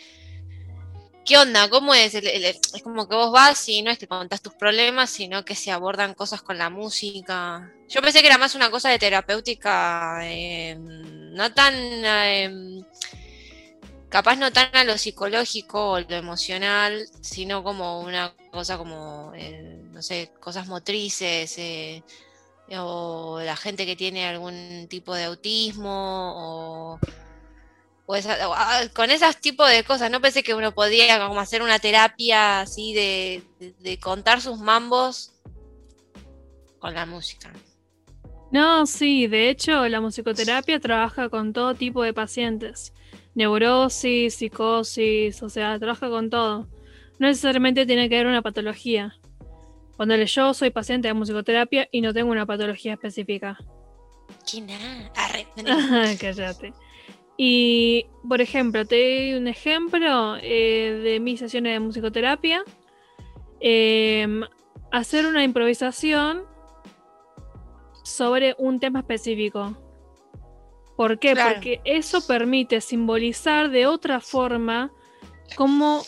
¿Qué 1.25 1.37
onda? 1.37 1.69
¿Cómo 1.69 1.93
es? 1.93 2.15
es 2.15 2.83
como 2.83 3.07
que 3.07 3.15
vos 3.15 3.31
vas 3.33 3.67
y 3.67 3.81
no 3.81 3.91
es 3.91 3.97
que 3.97 4.07
contás 4.07 4.41
tus 4.41 4.53
problemas, 4.53 5.09
sino 5.09 5.43
que 5.43 5.55
se 5.55 5.71
abordan 5.71 6.13
cosas 6.13 6.41
con 6.41 6.57
la 6.57 6.69
música. 6.69 7.69
Yo 7.89 8.01
pensé 8.01 8.21
que 8.21 8.27
era 8.27 8.37
más 8.37 8.55
una 8.55 8.71
cosa 8.71 8.89
de 8.89 8.97
terapéutica, 8.97 10.19
em, 10.23 11.33
no 11.33 11.53
tan... 11.53 11.75
Em, 11.75 12.85
capaz 14.09 14.37
no 14.37 14.53
tan 14.53 14.73
a 14.73 14.85
lo 14.85 14.97
psicológico 14.97 15.91
o 15.91 15.99
lo 15.99 16.15
emocional, 16.15 17.05
sino 17.21 17.61
como 17.61 17.99
una 18.01 18.33
cosa 18.51 18.77
como, 18.77 19.33
eh, 19.35 19.81
no 19.91 20.01
sé, 20.01 20.31
cosas 20.39 20.67
motrices. 20.67 21.57
Eh, 21.57 22.03
o 22.75 23.39
la 23.43 23.55
gente 23.55 23.85
que 23.85 23.95
tiene 23.95 24.27
algún 24.27 24.87
tipo 24.89 25.15
de 25.15 25.25
autismo 25.25 26.33
o, 26.35 26.99
ah, 28.55 28.81
con 28.93 29.09
esos 29.09 29.37
tipos 29.37 29.69
de 29.69 29.83
cosas. 29.83 30.11
No 30.11 30.21
pensé 30.21 30.43
que 30.43 30.53
uno 30.53 30.73
podía 30.73 31.25
como 31.25 31.39
hacer 31.39 31.61
una 31.61 31.79
terapia 31.79 32.61
así 32.61 32.93
de, 32.93 33.43
de, 33.79 33.99
contar 33.99 34.41
sus 34.41 34.59
mambos 34.59 35.33
con 36.79 36.93
la 36.93 37.05
música. 37.05 37.51
No, 38.51 38.85
sí, 38.85 39.27
de 39.27 39.49
hecho 39.49 39.87
la 39.87 39.99
musicoterapia 39.99 40.79
trabaja 40.79 41.29
con 41.29 41.53
todo 41.53 41.75
tipo 41.75 42.03
de 42.03 42.13
pacientes. 42.13 42.93
Neurosis, 43.35 44.35
psicosis, 44.35 45.43
o 45.43 45.49
sea, 45.49 45.77
trabaja 45.77 46.09
con 46.09 46.29
todo. 46.29 46.67
no 47.19 47.27
necesariamente 47.27 47.85
tiene 47.85 48.09
que 48.09 48.15
haber 48.15 48.27
una 48.27 48.41
patología. 48.41 49.15
Ponele, 49.97 50.27
yo 50.27 50.53
soy 50.53 50.69
paciente 50.69 51.07
de 51.07 51.13
musicoterapia 51.15 51.89
y 51.91 52.01
no 52.01 52.13
tengo 52.13 52.31
una 52.31 52.45
patología 52.45 52.93
específica. 52.93 53.57
¿Qué 54.49 54.61
nada? 54.61 55.11
Arre. 55.15 55.47
Cállate. 56.19 56.73
Y, 57.35 58.07
por 58.27 58.41
ejemplo, 58.41 58.85
te 58.85 58.95
doy 58.95 59.33
un 59.33 59.47
ejemplo 59.47 60.37
eh, 60.41 61.01
de 61.03 61.19
mis 61.19 61.39
sesiones 61.39 61.73
de 61.73 61.79
musicoterapia. 61.79 62.63
Em, 63.59 64.43
hacer 64.91 65.25
una 65.25 65.43
improvisación 65.43 66.43
sobre 68.03 68.55
un 68.57 68.79
tema 68.79 68.99
específico. 68.99 69.75
¿Por 70.95 71.19
qué? 71.19 71.33
Claro. 71.33 71.55
Porque 71.55 71.81
eso 71.85 72.25
permite 72.25 72.81
simbolizar 72.81 73.69
de 73.69 73.85
otra 73.85 74.19
forma 74.19 74.91
cómo 75.55 76.03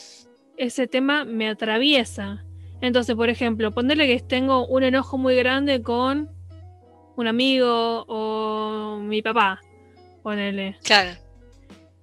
ese 0.58 0.88
tema 0.88 1.26
me 1.26 1.48
atraviesa. 1.50 2.46
Entonces, 2.82 3.16
por 3.16 3.30
ejemplo, 3.30 3.72
ponerle 3.72 4.08
que 4.08 4.20
tengo 4.22 4.66
un 4.68 4.84
enojo 4.84 5.18
muy 5.18 5.36
grande 5.36 5.82
con 5.82 6.30
un 7.16 7.28
amigo 7.28 8.06
o 8.08 9.00
mi 9.02 9.22
papá. 9.22 9.60
Ponele. 10.24 10.78
Claro. 10.84 11.12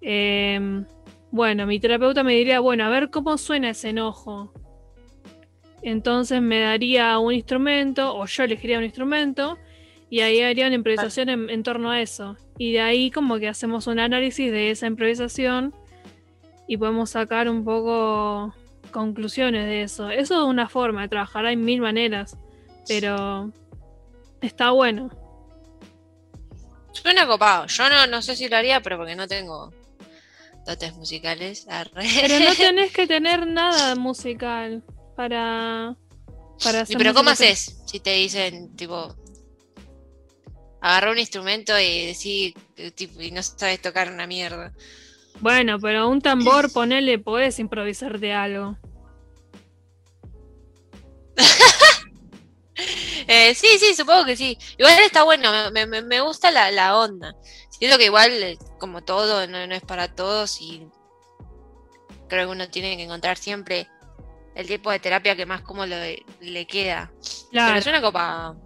Em, 0.00 0.84
bueno, 1.30 1.66
mi 1.66 1.80
terapeuta 1.80 2.22
me 2.22 2.34
diría, 2.34 2.60
bueno, 2.60 2.84
a 2.84 2.90
ver 2.90 3.10
cómo 3.10 3.38
suena 3.38 3.70
ese 3.70 3.90
enojo. 3.90 4.52
Entonces 5.82 6.42
me 6.42 6.60
daría 6.60 7.18
un 7.18 7.32
instrumento, 7.32 8.14
o 8.14 8.26
yo 8.26 8.44
elegiría 8.44 8.78
un 8.78 8.84
instrumento, 8.84 9.58
y 10.10 10.20
ahí 10.20 10.40
haría 10.42 10.66
una 10.66 10.76
improvisación 10.76 11.28
en, 11.28 11.50
en 11.50 11.62
torno 11.62 11.90
a 11.90 12.00
eso. 12.00 12.36
Y 12.58 12.72
de 12.72 12.80
ahí 12.80 13.10
como 13.10 13.38
que 13.38 13.48
hacemos 13.48 13.86
un 13.86 13.98
análisis 13.98 14.50
de 14.50 14.70
esa 14.70 14.86
improvisación 14.86 15.74
y 16.66 16.76
podemos 16.76 17.10
sacar 17.10 17.48
un 17.48 17.64
poco 17.64 18.54
conclusiones 18.96 19.66
de 19.66 19.82
eso. 19.82 20.08
Eso 20.08 20.40
es 20.40 20.48
una 20.48 20.70
forma 20.70 21.02
de 21.02 21.08
trabajar, 21.08 21.44
hay 21.44 21.56
mil 21.56 21.82
maneras, 21.82 22.38
pero 22.88 23.52
está 24.40 24.70
bueno. 24.70 25.10
Suena 26.92 27.26
copado. 27.26 27.66
Yo 27.66 27.90
no, 27.90 28.06
no 28.06 28.22
sé 28.22 28.34
si 28.36 28.48
lo 28.48 28.56
haría, 28.56 28.80
pero 28.80 28.96
porque 28.96 29.14
no 29.14 29.28
tengo 29.28 29.70
dotes 30.64 30.96
musicales. 30.96 31.66
Arre. 31.68 32.08
Pero 32.22 32.40
no 32.40 32.54
tenés 32.56 32.90
que 32.90 33.06
tener 33.06 33.46
nada 33.46 33.96
musical 33.96 34.82
para, 35.14 35.94
para 36.64 36.80
hacer 36.80 36.96
pero 36.96 37.12
¿cómo 37.12 37.28
haces 37.28 37.82
si 37.84 38.00
te 38.00 38.14
dicen, 38.14 38.74
tipo, 38.76 39.14
agarrar 40.80 41.10
un 41.10 41.18
instrumento 41.18 41.78
y 41.78 42.06
decir, 42.06 42.54
eh, 42.78 42.92
tipo, 42.92 43.20
y 43.20 43.30
no 43.30 43.42
sabes 43.42 43.82
tocar 43.82 44.10
una 44.10 44.26
mierda? 44.26 44.72
Bueno, 45.40 45.78
pero 45.78 46.08
un 46.08 46.22
tambor, 46.22 46.72
ponele, 46.72 47.18
podés 47.18 47.58
improvisar 47.58 48.18
de 48.20 48.32
algo. 48.32 48.78
Eh, 53.28 53.54
sí, 53.54 53.66
sí, 53.80 53.94
supongo 53.94 54.24
que 54.26 54.36
sí. 54.36 54.58
Igual 54.76 54.98
está 55.00 55.22
bueno, 55.22 55.50
me, 55.72 55.86
me- 55.86 56.02
me 56.02 56.20
gusta 56.20 56.50
la, 56.50 56.70
la 56.70 56.96
onda. 56.98 57.34
Siento 57.70 57.96
que 57.98 58.04
igual, 58.04 58.30
eh, 58.42 58.58
como 58.78 59.02
todo, 59.02 59.46
no, 59.46 59.66
no 59.66 59.74
es 59.74 59.82
para 59.82 60.14
todos 60.14 60.60
y 60.60 60.86
creo 62.28 62.46
que 62.46 62.52
uno 62.52 62.68
tiene 62.68 62.96
que 62.96 63.04
encontrar 63.04 63.38
siempre 63.38 63.88
el 64.54 64.66
tipo 64.66 64.90
de 64.90 64.98
terapia 65.00 65.34
que 65.34 65.46
más 65.46 65.62
como 65.62 65.86
le, 65.86 66.22
le 66.40 66.66
queda. 66.66 67.10
Claro, 67.50 67.72
Pero 67.72 67.82
suena 67.82 68.00
copado. 68.02 68.56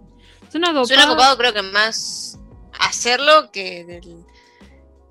suena 0.51 0.67
copado. 0.67 0.85
Suena 0.85 1.07
copado 1.07 1.37
creo 1.37 1.53
que 1.53 1.61
más 1.61 2.37
hacerlo 2.79 3.49
que 3.51 3.85
del, 3.85 4.25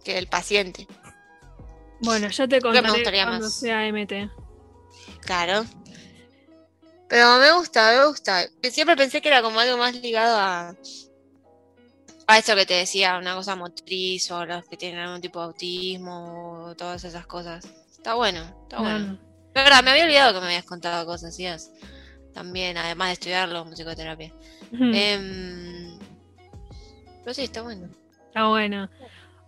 que 0.05 0.14
del 0.14 0.26
paciente. 0.29 0.87
Bueno, 2.02 2.29
ya 2.29 2.47
te 2.47 2.61
contaré 2.61 3.23
cuando 3.25 3.40
más. 3.47 3.55
sea 3.55 3.87
MT. 3.90 4.31
Claro. 5.23 5.64
Pero 7.11 7.38
me 7.40 7.52
gusta, 7.52 7.90
me 7.99 8.07
gusta. 8.07 8.45
Siempre 8.71 8.97
pensé 8.97 9.21
que 9.21 9.28
era 9.28 9.43
como 9.43 9.58
algo 9.61 9.76
más 9.76 9.95
ligado 9.97 10.37
a, 10.39 10.75
a 12.28 12.39
eso 12.39 12.54
que 12.54 12.65
te 12.65 12.75
decía, 12.75 13.19
una 13.19 13.35
cosa 13.35 13.56
motriz 13.56 14.30
o 14.30 14.47
los 14.47 14.65
que 14.67 14.76
tienen 14.76 15.00
algún 15.00 15.21
tipo 15.21 15.41
de 15.41 15.47
autismo 15.47 16.67
o 16.67 16.76
todas 16.76 17.02
esas 17.04 17.26
cosas. 17.26 17.65
Está 17.91 18.15
bueno, 18.15 18.41
está 18.63 18.76
No, 18.76 18.82
bueno. 18.85 18.99
no. 19.00 19.13
Es 19.52 19.65
verdad, 19.65 19.82
me 19.82 19.91
había 19.91 20.04
olvidado 20.04 20.35
que 20.35 20.41
me 20.41 20.47
habías 20.47 20.65
contado 20.65 21.04
cosas 21.04 21.30
así. 21.30 21.47
También, 22.32 22.78
además 22.78 23.08
de 23.08 23.13
estudiarlo, 23.15 23.65
musicoterapia. 23.65 24.32
Em, 24.73 25.99
pero 27.25 27.35
sí, 27.35 27.43
está 27.43 27.63
bueno. 27.63 27.89
Está 28.28 28.47
bueno. 28.47 28.89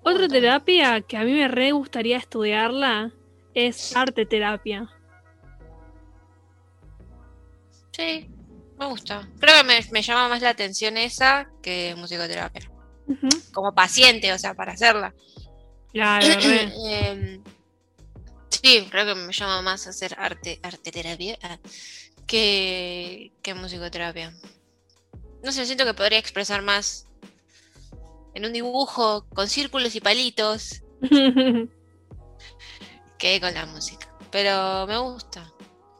Otra 0.02 0.26
terapia 0.26 1.00
que 1.02 1.16
a 1.16 1.22
mí 1.22 1.32
me 1.32 1.46
re 1.46 1.70
gustaría 1.70 2.16
estudiarla 2.16 3.12
es 3.54 3.94
arte 3.96 4.26
terapia. 4.26 4.90
Sí, 7.92 8.28
me 8.78 8.87
gusta. 8.87 9.28
Creo 9.38 9.59
que 9.59 9.64
me, 9.64 9.81
me 9.90 10.02
llama 10.02 10.28
más 10.28 10.42
la 10.42 10.50
atención 10.50 10.96
esa 10.96 11.48
que 11.62 11.94
musicoterapia. 11.96 12.70
Ujú, 13.07 13.28
Como 13.52 13.74
paciente, 13.74 14.33
o 14.33 14.38
sea, 14.38 14.55
para 14.55 14.72
hacerla. 14.72 15.14
Claro. 15.92 16.26
Em, 16.87 17.42
sí, 18.50 18.87
creo 18.90 19.05
que 19.07 19.14
me 19.14 19.33
llama 19.33 19.61
más 19.62 19.87
hacer 19.87 20.14
arte, 20.18 20.59
arte 20.62 20.90
terapia 20.90 21.38
ah, 21.42 21.59
que, 22.26 23.33
que 23.42 23.55
musicoterapia. 23.55 24.33
No 25.42 25.52
sé, 25.52 25.66
siento 25.66 25.85
que 25.85 25.94
podría 25.94 26.18
expresar 26.18 26.62
más 26.62 27.07
en 28.35 28.46
un 28.46 28.52
dibujo 28.52 29.26
con 29.35 29.48
círculos 29.48 29.94
y 29.94 30.00
palitos 30.00 30.83
que 33.18 33.40
con 33.40 33.52
la 33.52 33.66
música. 33.66 34.09
Pero 34.31 34.87
me 34.87 34.96
gusta. 34.98 35.52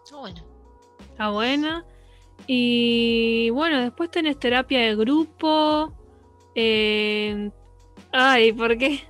Está 0.05 0.17
bueno. 0.17 0.52
Está 1.13 1.31
buena. 1.31 1.85
Y 2.47 3.51
bueno, 3.51 3.81
después 3.83 4.11
tenés 4.11 4.39
terapia 4.39 4.81
de 4.81 4.97
grupo. 4.97 5.95
eh, 6.55 7.51
Ay, 8.13 8.53
¿por 8.53 8.77
qué? 8.79 9.05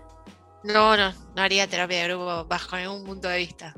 No, 0.65 0.97
no, 0.97 1.13
no 1.35 1.43
haría 1.43 1.67
terapia 1.69 1.99
de 2.03 2.09
grupo 2.09 2.45
bajo 2.47 2.77
ningún 2.77 3.05
punto 3.05 3.29
de 3.29 3.39
vista. 3.39 3.75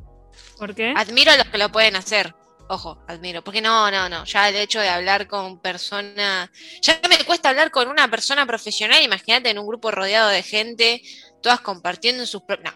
¿Por 0.58 0.74
qué? 0.74 0.92
Admiro 0.96 1.32
a 1.32 1.36
los 1.36 1.46
que 1.48 1.58
lo 1.58 1.70
pueden 1.70 1.96
hacer. 1.96 2.34
Ojo, 2.68 2.98
admiro. 3.08 3.42
Porque 3.44 3.60
no, 3.62 3.90
no, 3.90 4.08
no. 4.08 4.24
Ya 4.24 4.48
el 4.48 4.56
hecho 4.56 4.80
de 4.80 4.88
hablar 4.88 5.26
con 5.28 5.60
personas. 5.60 6.50
Ya 6.82 7.00
me 7.08 7.24
cuesta 7.24 7.50
hablar 7.50 7.70
con 7.70 7.88
una 7.88 8.08
persona 8.10 8.46
profesional. 8.46 9.02
Imagínate 9.02 9.50
en 9.50 9.58
un 9.58 9.66
grupo 9.66 9.90
rodeado 9.90 10.28
de 10.30 10.42
gente, 10.42 11.02
todas 11.42 11.60
compartiendo 11.60 12.26
sus. 12.26 12.42
No, 12.62 12.72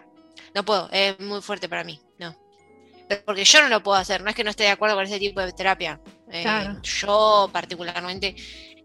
no 0.55 0.65
puedo. 0.65 0.89
Es 0.91 1.19
muy 1.19 1.41
fuerte 1.41 1.69
para 1.69 1.83
mí. 1.83 1.99
Porque 3.25 3.43
yo 3.43 3.61
no 3.61 3.69
lo 3.69 3.81
puedo 3.81 3.97
hacer. 3.97 4.21
No 4.21 4.29
es 4.29 4.35
que 4.35 4.43
no 4.43 4.51
esté 4.51 4.63
de 4.63 4.69
acuerdo 4.69 4.95
con 4.95 5.05
ese 5.05 5.19
tipo 5.19 5.41
de 5.41 5.51
terapia. 5.53 5.99
Eh, 6.31 6.43
Claro. 6.43 6.79
Yo, 6.81 7.49
particularmente, 7.51 8.35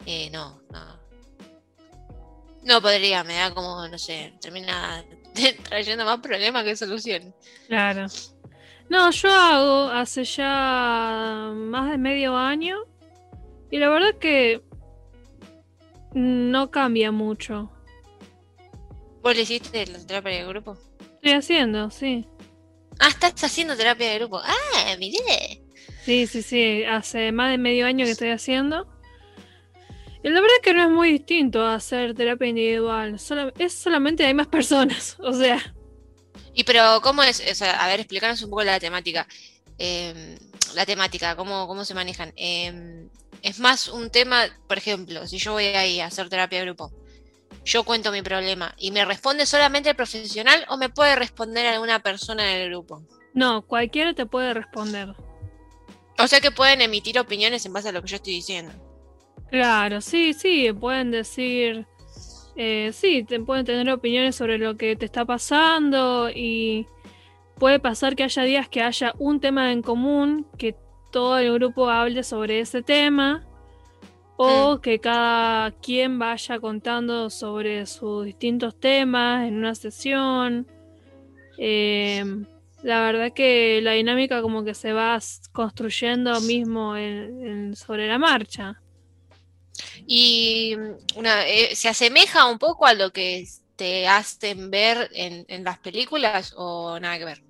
eh, 0.07 0.31
no, 0.31 0.61
no. 0.71 0.99
No 2.63 2.81
podría. 2.81 3.23
Me 3.25 3.35
da 3.35 3.53
como, 3.53 3.87
no 3.87 3.99
sé, 3.99 4.35
termina 4.41 5.05
trayendo 5.69 6.05
más 6.05 6.21
problemas 6.21 6.65
que 6.65 6.77
soluciones. 6.77 7.35
Claro. 7.69 8.07
No, 8.89 9.11
yo 9.11 9.31
hago 9.31 9.91
hace 9.91 10.25
ya 10.25 11.51
más 11.55 11.91
de 11.91 11.99
medio 11.99 12.37
año 12.37 12.77
y 13.71 13.79
la 13.79 13.89
verdad 13.89 14.15
que 14.21 14.63
no 16.13 16.71
cambia 16.71 17.11
mucho. 17.11 17.71
¿Vos 19.23 19.35
le 19.35 19.43
hiciste 19.43 19.87
la 19.87 19.99
terapia 20.07 20.33
de 20.33 20.47
grupo? 20.47 20.77
Estoy 21.15 21.33
haciendo, 21.33 21.91
sí. 21.91 22.27
Ah, 22.99 23.09
estás 23.09 23.43
haciendo 23.45 23.77
terapia 23.77 24.11
de 24.11 24.19
grupo. 24.19 24.41
Ah, 24.43 24.97
miré. 24.99 25.63
Sí, 26.05 26.27
sí, 26.27 26.43
sí. 26.43 26.85
Hace 26.85 27.33
más 27.33 27.51
de 27.51 27.59
medio 27.59 27.87
año 27.87 28.05
que 28.05 28.13
estoy 28.13 28.31
haciendo. 28.31 28.87
Y 30.23 30.29
la 30.31 30.41
verdad 30.41 30.57
que 30.63 30.73
no 30.75 30.83
es 30.85 30.91
muy 30.91 31.13
distinto 31.13 31.63
a 31.63 31.75
hacer 31.75 32.15
terapia 32.15 32.49
individual. 32.49 33.17
Es 33.59 33.75
solamente 33.75 34.25
hay 34.25 34.35
más 34.35 34.47
personas. 34.49 35.17
O 35.21 35.33
sea, 35.33 35.61
Y 36.55 36.65
pero, 36.65 37.01
¿cómo 37.03 37.23
es? 37.23 37.43
O 37.51 37.55
sea, 37.55 37.85
a 37.85 37.89
ver, 37.89 38.01
explícanos 38.01 38.43
un 38.43 38.51
poco 38.51 38.65
la 38.65 38.81
temática. 38.81 39.27
Em, 39.79 40.39
la 40.75 40.87
temática, 40.87 41.37
¿cómo, 41.37 41.67
cómo 41.69 41.85
se 41.85 41.95
manejan? 41.95 42.33
Em, 42.37 43.11
es 43.43 43.59
más 43.61 43.89
un 43.89 44.11
tema, 44.11 44.47
por 44.69 44.79
ejemplo, 44.79 45.27
si 45.27 45.39
yo 45.39 45.53
voy 45.53 45.67
ahí 45.67 46.01
a 46.01 46.07
hacer 46.07 46.29
terapia 46.29 46.61
de 46.61 46.67
grupo, 46.67 46.93
yo 47.65 47.85
cuento 47.85 48.13
mi 48.13 48.23
problema 48.23 48.75
y 48.79 48.91
me 48.91 49.05
responde 49.05 49.47
solamente 49.47 49.91
el 49.91 49.97
profesional 49.97 50.65
o 50.69 50.77
me 50.77 50.91
puede 50.91 51.17
responder 51.17 51.67
alguna 51.67 52.01
persona 52.01 52.45
del 52.45 52.71
grupo. 52.71 53.03
no, 53.33 53.63
cualquiera 53.63 54.15
te 54.15 54.27
puede 54.27 54.55
responder. 54.55 55.15
O 56.19 56.29
sea 56.29 56.41
que 56.41 56.51
pueden 56.53 56.81
emitir 56.81 57.19
opiniones 57.19 57.67
en 57.67 57.73
base 57.73 57.89
a 57.89 57.93
lo 57.93 58.01
que 58.03 58.09
yo 58.09 58.17
estoy 58.17 58.35
diciendo. 58.35 58.73
Claro, 59.51 60.01
sí, 60.01 60.33
sí, 60.33 60.73
pueden 60.73 61.11
decir, 61.11 61.87
eh, 62.57 62.91
sí, 62.93 63.25
te 63.25 63.41
pueden 63.41 63.65
tener 63.65 63.91
opiniones 63.91 64.37
sobre 64.37 64.59
lo 64.59 64.77
que 64.77 64.95
te 64.95 65.07
está 65.07 65.25
pasando 65.25 66.31
y 66.31 66.87
puede 67.57 67.81
pasar 67.81 68.15
que 68.15 68.25
haya 68.25 68.43
días 68.43 68.69
que 68.69 68.83
haya 68.83 69.15
un 69.19 69.41
tema 69.41 69.73
en 69.73 69.83
común, 69.83 70.47
que 70.59 70.77
todo 71.11 71.39
el 71.39 71.53
grupo 71.55 71.89
hable 71.89 72.23
sobre 72.23 72.61
ese 72.61 72.83
tema 72.83 73.45
o 74.37 74.81
que 74.81 74.99
cada 74.99 75.71
quien 75.73 76.19
vaya 76.19 76.59
contando 76.59 77.31
sobre 77.31 77.87
sus 77.87 78.25
distintos 78.25 78.79
temas 78.79 79.47
en 79.47 79.57
una 79.57 79.75
sesión. 79.75 80.67
Eh, 81.59 82.25
la 82.83 83.01
verdad 83.01 83.33
que 83.33 83.81
la 83.83 83.93
dinámica 83.93 84.43
como 84.43 84.65
que 84.65 84.75
se 84.75 84.93
va 84.93 85.19
construyendo 85.53 86.39
mismo 86.43 86.95
sobre 87.75 88.09
la 88.09 88.19
marcha. 88.19 88.81
Y 90.07 90.77
una, 91.17 91.47
eh, 91.47 91.75
se 91.75 91.89
asemeja 91.89 92.47
un 92.47 92.59
poco 92.59 92.87
a 92.87 92.95
lo 92.95 93.11
que 93.11 93.47
te 93.77 94.07
hacen 94.07 94.71
ver 94.71 95.11
en, 95.15 95.65
las 95.65 95.79
películas 95.79 96.55
o 96.57 96.99
nada 97.01 97.19
que 97.19 97.25
ver. 97.25 97.43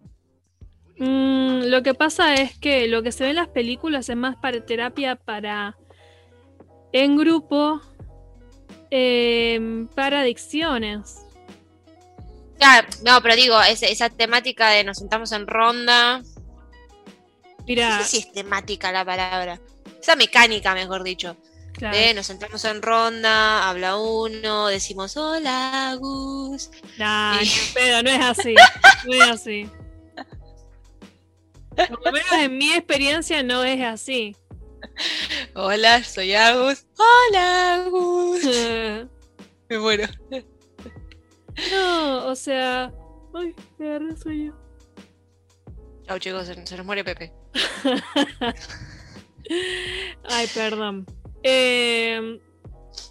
Mm, 0.99 1.65
lo 1.65 1.83
que 1.83 1.95
pasa 1.95 2.35
es 2.35 2.57
que 2.57 2.87
lo 2.87 3.03
que 3.03 3.11
se 3.11 3.25
ve 3.25 3.31
en 3.31 3.37
las 3.37 3.49
películas 3.49 4.09
es 4.09 4.17
más 4.17 4.37
para 4.37 4.65
terapia 4.65 5.17
para 5.17 5.77
en 6.95 7.17
grupo 7.17 7.81
em, 8.89 9.89
para 9.89 10.21
adicciones. 10.21 11.27
Claro, 12.57 12.87
no, 13.05 13.21
pero 13.21 13.35
digo, 13.35 13.61
esa 13.61 14.09
temática 14.11 14.69
de 14.71 14.85
nos 14.85 14.99
sentamos 14.99 15.33
en 15.33 15.49
ronda. 15.49 16.23
Mira. 17.67 17.99
No 17.99 18.05
sé 18.05 18.09
si 18.09 18.19
es 18.19 18.33
temática 18.33 18.93
la 18.93 19.05
palabra. 19.05 19.61
Esa 20.01 20.15
mecánica, 20.15 20.73
mejor 20.73 21.03
dicho. 21.03 21.37
Nos 22.15 22.27
sentamos 22.27 22.65
en 22.65 22.81
ronda, 22.81 23.69
habla 23.69 23.97
uno, 23.97 24.69
decimos 24.69 25.17
hola, 25.17 25.97
Gus. 25.99 26.71
No, 26.97 27.33
pero 27.75 28.03
no 28.05 28.11
es 28.11 28.21
así. 28.21 28.55
No 29.05 29.15
es 29.15 29.31
así. 29.31 29.69
Por 31.75 32.05
lo 32.05 32.13
menos 32.13 32.33
en 32.39 32.57
mi 32.57 32.73
experiencia 32.73 33.43
no 33.43 33.65
es 33.65 33.83
así. 33.83 34.37
Hola, 35.55 36.03
soy 36.03 36.35
Agus. 36.35 36.87
Hola, 36.99 37.75
Agus. 37.75 38.45
Me 39.69 39.79
muero. 39.79 40.07
No, 41.71 42.27
o 42.27 42.35
sea. 42.35 42.93
Ay, 43.33 43.55
me 43.79 43.89
agarré 43.89 44.17
sueño. 44.17 44.57
Chau, 46.07 46.19
chicos, 46.19 46.47
se, 46.47 46.67
se 46.67 46.77
nos 46.77 46.87
muere 46.87 47.03
Pepe. 47.03 47.33
Ay, 50.29 50.47
perdón. 50.55 51.07
Eh, 51.43 52.41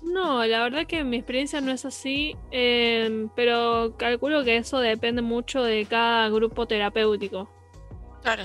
no, 0.03 0.45
la 0.45 0.63
verdad 0.63 0.88
que 0.88 1.03
mi 1.03 1.17
experiencia 1.17 1.62
no 1.62 1.71
es 1.71 1.86
así, 1.86 2.36
eh, 2.51 3.27
pero 3.36 3.95
calculo 3.97 4.43
que 4.43 4.57
eso 4.57 4.79
depende 4.79 5.21
mucho 5.21 5.63
de 5.63 5.86
cada 5.86 6.29
grupo 6.29 6.67
terapéutico. 6.67 7.49
Claro. 8.21 8.43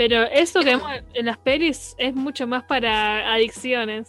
Pero 0.00 0.22
eso 0.22 0.60
que 0.60 0.64
vemos 0.64 0.90
en 1.12 1.26
las 1.26 1.36
pelis 1.36 1.94
es 1.98 2.14
mucho 2.14 2.46
más 2.46 2.64
para 2.64 3.34
adicciones. 3.34 4.08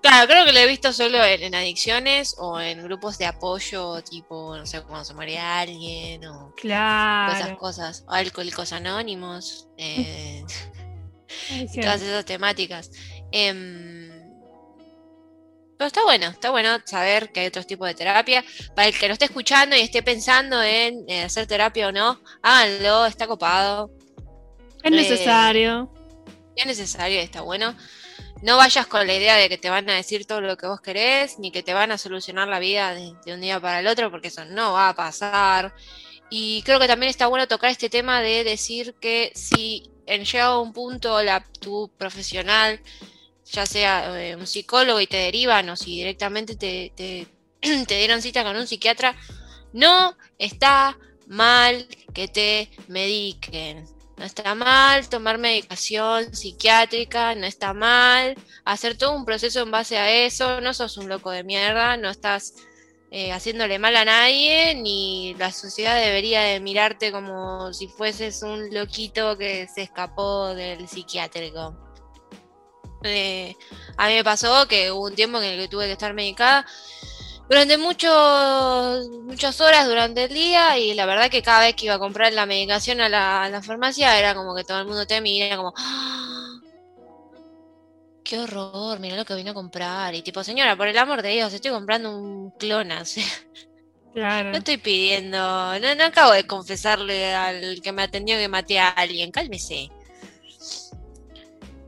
Claro, 0.00 0.26
creo 0.26 0.46
que 0.46 0.54
lo 0.54 0.58
he 0.58 0.66
visto 0.66 0.90
solo 0.94 1.22
en, 1.22 1.54
adicciones 1.54 2.34
o 2.38 2.58
en 2.58 2.82
grupos 2.82 3.18
de 3.18 3.26
apoyo, 3.26 4.02
tipo, 4.02 4.56
no 4.56 4.64
sé, 4.64 4.80
cuando 4.80 5.04
se 5.04 5.12
muere 5.12 5.38
alguien 5.38 6.24
o 6.24 6.54
claro. 6.56 7.34
esas 7.34 7.58
cosas. 7.58 8.06
O 8.08 8.12
alcohólicos 8.12 8.72
anónimos. 8.72 9.68
Eh, 9.76 10.46
todas 11.74 12.00
esas 12.00 12.24
temáticas. 12.24 12.90
Em, 13.32 14.08
pero 15.76 15.88
está 15.88 16.04
bueno, 16.04 16.28
está 16.28 16.48
bueno 16.48 16.78
saber 16.86 17.32
que 17.32 17.40
hay 17.40 17.48
otros 17.48 17.66
tipos 17.66 17.86
de 17.86 17.94
terapia. 17.96 18.42
Para 18.74 18.88
el 18.88 18.98
que 18.98 19.08
lo 19.08 19.12
esté 19.12 19.26
escuchando 19.26 19.76
y 19.76 19.80
esté 19.80 20.02
pensando 20.02 20.62
en 20.62 21.04
eh, 21.06 21.24
hacer 21.24 21.46
terapia 21.46 21.88
o 21.88 21.92
no, 21.92 22.18
háganlo, 22.40 23.04
está 23.04 23.26
copado. 23.26 23.90
Es 24.82 24.90
necesario. 24.90 25.90
es 26.56 26.66
necesario, 26.66 27.20
está 27.20 27.42
bueno. 27.42 27.74
No 28.42 28.56
vayas 28.56 28.86
con 28.86 29.06
la 29.06 29.14
idea 29.14 29.36
de 29.36 29.48
que 29.48 29.58
te 29.58 29.68
van 29.68 29.88
a 29.90 29.94
decir 29.94 30.26
todo 30.26 30.40
lo 30.40 30.56
que 30.56 30.66
vos 30.66 30.80
querés, 30.80 31.38
ni 31.38 31.50
que 31.50 31.62
te 31.62 31.74
van 31.74 31.92
a 31.92 31.98
solucionar 31.98 32.48
la 32.48 32.58
vida 32.58 32.94
de, 32.94 33.12
de 33.24 33.34
un 33.34 33.40
día 33.40 33.60
para 33.60 33.80
el 33.80 33.86
otro, 33.86 34.10
porque 34.10 34.28
eso 34.28 34.44
no 34.46 34.72
va 34.72 34.88
a 34.88 34.94
pasar. 34.94 35.74
Y 36.30 36.62
creo 36.62 36.78
que 36.78 36.86
también 36.86 37.10
está 37.10 37.26
bueno 37.26 37.48
tocar 37.48 37.70
este 37.70 37.90
tema 37.90 38.22
de 38.22 38.44
decir 38.44 38.94
que 39.00 39.32
si 39.34 39.90
en 40.06 40.24
llegado 40.24 40.62
un 40.62 40.72
punto 40.72 41.22
la, 41.22 41.44
tu 41.60 41.90
profesional 41.98 42.80
ya 43.52 43.66
sea 43.66 44.20
eh, 44.20 44.36
un 44.36 44.46
psicólogo 44.46 45.00
y 45.00 45.06
te 45.06 45.16
derivan 45.16 45.68
o 45.70 45.76
si 45.76 45.96
directamente 45.96 46.56
te, 46.56 46.92
te, 46.94 47.26
dieron 47.88 48.22
cita 48.22 48.44
con 48.44 48.56
un 48.56 48.66
psiquiatra, 48.66 49.16
no 49.72 50.16
está 50.38 50.96
mal 51.26 51.86
que 52.14 52.28
te 52.28 52.70
mediquen. 52.88 53.84
No 54.20 54.26
está 54.26 54.54
mal 54.54 55.08
tomar 55.08 55.38
medicación 55.38 56.36
psiquiátrica, 56.36 57.34
no 57.34 57.46
está 57.46 57.72
mal 57.72 58.36
hacer 58.66 58.98
todo 58.98 59.12
un 59.16 59.24
proceso 59.24 59.62
en 59.62 59.70
base 59.70 59.96
a 59.96 60.10
eso, 60.10 60.60
no 60.60 60.74
sos 60.74 60.98
un 60.98 61.08
loco 61.08 61.30
de 61.30 61.42
mierda, 61.42 61.96
no 61.96 62.10
estás 62.10 62.52
eh, 63.10 63.32
haciéndole 63.32 63.78
mal 63.78 63.96
a 63.96 64.04
nadie, 64.04 64.74
ni 64.74 65.34
la 65.38 65.50
sociedad 65.50 65.96
debería 65.98 66.42
de 66.42 66.60
mirarte 66.60 67.10
como 67.12 67.72
si 67.72 67.88
fueses 67.88 68.42
un 68.42 68.74
loquito 68.74 69.38
que 69.38 69.66
se 69.74 69.80
escapó 69.84 70.48
del 70.54 70.86
psiquiátrico. 70.86 71.74
Eh, 73.02 73.54
a 73.96 74.08
mí 74.08 74.16
me 74.16 74.24
pasó 74.24 74.68
que 74.68 74.92
hubo 74.92 75.06
un 75.06 75.14
tiempo 75.14 75.38
en 75.38 75.44
el 75.44 75.60
que 75.62 75.68
tuve 75.68 75.86
que 75.86 75.92
estar 75.92 76.12
medicada 76.12 76.66
durante 77.50 77.78
muchos, 77.78 79.08
muchas 79.24 79.60
horas 79.60 79.88
durante 79.88 80.22
el 80.24 80.32
día 80.32 80.78
y 80.78 80.94
la 80.94 81.04
verdad 81.04 81.28
que 81.28 81.42
cada 81.42 81.62
vez 81.62 81.74
que 81.74 81.86
iba 81.86 81.94
a 81.94 81.98
comprar 81.98 82.32
la 82.32 82.46
medicación 82.46 83.00
a 83.00 83.08
la, 83.08 83.60
farmacia 83.60 84.16
era 84.16 84.36
como 84.36 84.54
que 84.54 84.62
todo 84.62 84.78
el 84.78 84.86
mundo 84.86 85.04
te 85.04 85.20
mira 85.20 85.56
como 85.56 85.74
¡Ah! 85.76 86.60
qué 88.22 88.38
horror, 88.38 89.00
mira 89.00 89.16
lo 89.16 89.24
que 89.24 89.34
vino 89.34 89.50
a 89.50 89.54
comprar 89.54 90.14
y 90.14 90.22
tipo 90.22 90.44
señora, 90.44 90.76
por 90.76 90.86
el 90.86 90.96
amor 90.96 91.22
de 91.22 91.30
Dios, 91.30 91.52
estoy 91.52 91.72
comprando 91.72 92.16
un 92.16 92.52
clonas 92.52 93.16
Claro. 94.14 94.50
No 94.50 94.58
estoy 94.58 94.76
pidiendo, 94.76 95.38
no, 95.38 95.94
no 95.96 96.04
acabo 96.04 96.32
de 96.32 96.44
confesarle 96.44 97.32
al 97.32 97.80
que 97.80 97.92
me 97.92 98.02
atendió 98.02 98.36
que 98.38 98.48
maté 98.48 98.78
a 98.80 98.88
alguien, 98.88 99.30
cálmese. 99.30 99.88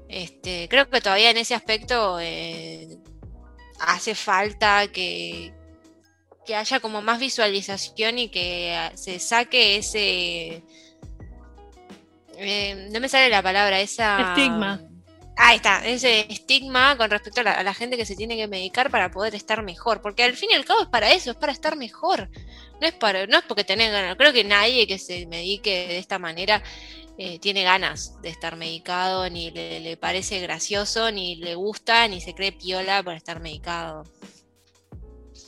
Este, 0.08 0.68
creo 0.68 0.88
que 0.88 1.00
todavía 1.00 1.30
en 1.30 1.38
ese 1.38 1.54
aspecto 1.54 2.20
eh, 2.20 2.98
hace 3.86 4.14
falta 4.14 4.86
que, 4.88 5.52
que 6.46 6.54
haya 6.54 6.80
como 6.80 7.02
más 7.02 7.18
visualización 7.20 8.18
y 8.18 8.28
que 8.28 8.90
se 8.94 9.18
saque 9.18 9.76
ese... 9.76 10.62
Eh, 12.36 12.88
no 12.90 13.00
me 13.00 13.08
sale 13.08 13.28
la 13.28 13.42
palabra, 13.42 13.80
esa... 13.80 14.30
Estigma. 14.30 14.80
Ahí 15.36 15.56
está, 15.56 15.84
ese 15.86 16.26
estigma 16.30 16.96
con 16.96 17.10
respecto 17.10 17.40
a 17.40 17.62
la, 17.62 17.74
gente 17.74 17.96
que 17.96 18.04
se 18.04 18.16
tiene 18.16 18.36
que 18.36 18.48
medicar 18.48 18.90
para 18.90 19.10
poder 19.10 19.34
estar 19.34 19.62
mejor. 19.62 20.02
Porque 20.02 20.22
al 20.24 20.34
fin 20.34 20.50
y 20.52 20.54
al 20.54 20.64
cabo 20.64 20.82
es 20.82 20.88
para 20.88 21.12
eso, 21.12 21.30
es 21.30 21.36
para 21.36 21.52
estar 21.52 21.76
mejor. 21.76 22.28
No 22.80 22.86
es 22.86 22.92
para, 22.92 23.26
no 23.26 23.38
es 23.38 23.44
porque 23.44 23.64
tenés 23.64 23.90
ganas. 23.90 24.16
Creo 24.16 24.32
que 24.32 24.44
nadie 24.44 24.86
que 24.86 24.98
se 24.98 25.26
medique 25.26 25.88
de 25.88 25.98
esta 25.98 26.18
manera 26.18 26.62
eh, 27.18 27.38
tiene 27.38 27.62
ganas 27.62 28.20
de 28.22 28.30
estar 28.30 28.56
medicado, 28.56 29.28
ni 29.28 29.50
le, 29.50 29.96
parece 29.96 30.40
gracioso, 30.40 31.10
ni 31.10 31.36
le 31.36 31.54
gusta, 31.54 32.08
ni 32.08 32.20
se 32.20 32.34
cree 32.34 32.52
piola 32.52 33.02
por 33.02 33.14
estar 33.14 33.40
medicado. 33.40 34.04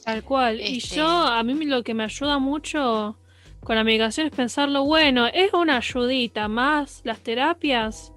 Tal 0.05 0.23
cual. 0.23 0.61
Y 0.61 0.79
este 0.79 0.97
yo, 0.97 1.07
a 1.09 1.43
mí 1.43 1.55
lo 1.65 1.83
que 1.83 1.95
me 1.95 2.05
ayuda 2.05 2.39
mucho 2.39 3.17
con 3.63 3.77
la 3.77 3.85
medicación 3.85 4.27
es 4.27 4.33
pensarlo, 4.35 4.85
bueno, 4.85 5.27
es 5.27 5.55
una 5.55 5.79
ayudita 5.79 6.49
más 6.49 7.01
las 7.05 7.21
terapias, 7.21 8.13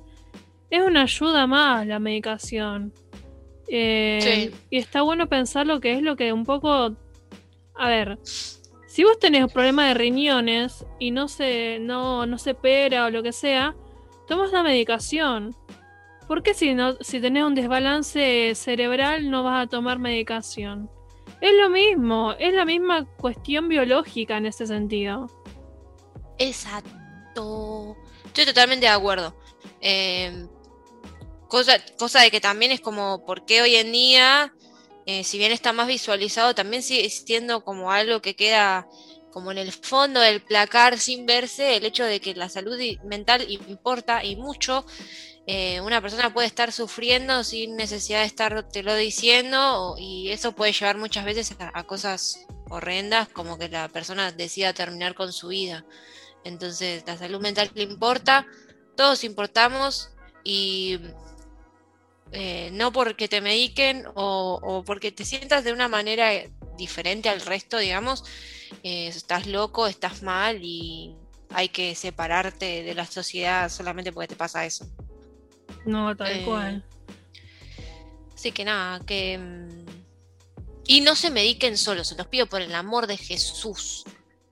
es 0.69 0.81
una 0.81 1.03
ayuda 1.03 1.47
más 1.47 1.87
la 1.87 1.99
medicación. 1.99 2.93
Eh, 3.69 4.51
y 4.69 4.77
está 4.77 5.01
bueno 5.01 5.27
pensar 5.27 5.65
lo 5.65 5.79
que 5.79 5.93
es 5.93 6.01
lo 6.01 6.15
que 6.15 6.31
un 6.31 6.45
poco, 6.45 6.95
a 7.75 7.87
ver, 7.87 8.19
si 8.97 9.03
vos 9.03 9.19
tenés 9.19 9.43
un 9.43 9.49
problema 9.51 9.87
de 9.87 9.93
riñones 9.93 10.83
y 10.97 11.11
no 11.11 11.27
se, 11.27 11.77
no, 11.79 12.25
no 12.25 12.39
se 12.39 12.55
pera 12.55 13.05
o 13.05 13.11
lo 13.11 13.21
que 13.21 13.31
sea, 13.31 13.75
tomas 14.27 14.51
la 14.51 14.63
medicación. 14.63 15.55
¿Por 16.27 16.41
qué 16.41 16.55
si, 16.55 16.73
no, 16.73 16.95
si 17.01 17.21
tenés 17.21 17.43
un 17.43 17.53
desbalance 17.53 18.53
cerebral 18.55 19.29
no 19.29 19.43
vas 19.43 19.65
a 19.65 19.69
tomar 19.69 19.99
medicación? 19.99 20.89
Es 21.41 21.51
lo 21.53 21.69
mismo, 21.69 22.33
es 22.39 22.55
la 22.55 22.65
misma 22.65 23.05
cuestión 23.05 23.69
biológica 23.69 24.35
en 24.37 24.47
ese 24.47 24.65
sentido. 24.65 25.27
Exacto. 26.39 27.95
Estoy 28.25 28.45
totalmente 28.45 28.87
de 28.87 28.93
acuerdo. 28.93 29.37
Em, 29.79 30.49
cosa, 31.47 31.73
cosa 31.99 32.21
de 32.21 32.31
que 32.31 32.41
también 32.41 32.71
es 32.71 32.81
como, 32.81 33.23
¿por 33.27 33.45
qué 33.45 33.61
hoy 33.61 33.75
en 33.75 33.91
día 33.91 34.55
eh, 35.07 35.23
si 35.23 35.37
bien 35.37 35.53
está 35.53 35.71
más 35.71 35.87
visualizado, 35.87 36.53
también 36.53 36.83
sigue 36.83 37.09
siendo 37.09 37.63
como 37.63 37.93
algo 37.93 38.21
que 38.21 38.35
queda 38.35 38.87
como 39.31 39.51
en 39.51 39.57
el 39.57 39.71
fondo 39.71 40.19
del 40.19 40.41
placar 40.41 40.99
sin 40.99 41.25
verse, 41.25 41.77
el 41.77 41.85
hecho 41.85 42.03
de 42.03 42.19
que 42.19 42.35
la 42.35 42.49
salud 42.49 42.77
mental 43.05 43.49
importa 43.49 44.25
y 44.25 44.35
mucho. 44.35 44.85
Eh, 45.45 45.79
una 45.79 46.01
persona 46.01 46.33
puede 46.33 46.47
estar 46.47 46.73
sufriendo 46.73 47.45
sin 47.45 47.77
necesidad 47.77 48.19
de 48.19 48.25
estar 48.25 48.67
te 48.67 48.83
lo 48.83 48.93
diciendo 48.95 49.95
y 49.97 50.29
eso 50.31 50.51
puede 50.51 50.73
llevar 50.73 50.97
muchas 50.97 51.23
veces 51.23 51.55
a, 51.57 51.83
cosas 51.83 52.45
horrendas 52.69 53.29
como 53.29 53.57
que 53.57 53.69
la 53.69 53.87
persona 53.87 54.33
decida 54.33 54.73
terminar 54.73 55.15
con 55.15 55.31
su 55.31 55.47
vida. 55.47 55.85
Entonces 56.43 57.03
la 57.07 57.17
salud 57.17 57.39
mental 57.39 57.71
le 57.75 57.83
importa, 57.83 58.45
todos 58.97 59.23
importamos 59.23 60.09
y 60.43 60.99
eh, 62.31 62.69
no 62.73 62.91
porque 62.91 63.27
te 63.27 63.41
mediquen 63.41 64.05
o, 64.15 64.83
porque 64.85 65.11
te 65.11 65.25
sientas 65.25 65.63
de 65.63 65.73
una 65.73 65.87
manera 65.87 66.31
diferente 66.77 67.29
al 67.29 67.41
resto, 67.41 67.77
digamos, 67.77 68.23
eh, 68.83 69.07
estás 69.07 69.47
loco, 69.47 69.87
estás 69.87 70.21
mal 70.23 70.59
y 70.63 71.15
hay 71.49 71.69
que 71.69 71.95
separarte 71.95 72.83
de 72.83 72.93
la 72.93 73.05
sociedad 73.05 73.69
solamente 73.69 74.11
porque 74.11 74.27
te 74.29 74.35
pasa 74.35 74.65
eso. 74.65 74.85
No, 75.85 76.15
tal 76.15 76.31
Eh, 76.31 76.43
cual. 76.45 76.83
Así 78.35 78.51
que 78.51 78.63
nada, 78.65 78.99
que... 79.05 79.37
mm, 79.37 79.85
Y 80.89 81.01
no 81.01 81.15
se 81.15 81.29
mediquen 81.31 81.77
solos, 81.77 82.07
se 82.09 82.15
los 82.15 82.27
pido 82.27 82.45
por 82.47 82.61
el 82.61 82.73
amor 82.75 83.07
de 83.07 83.17
Jesús. 83.17 84.03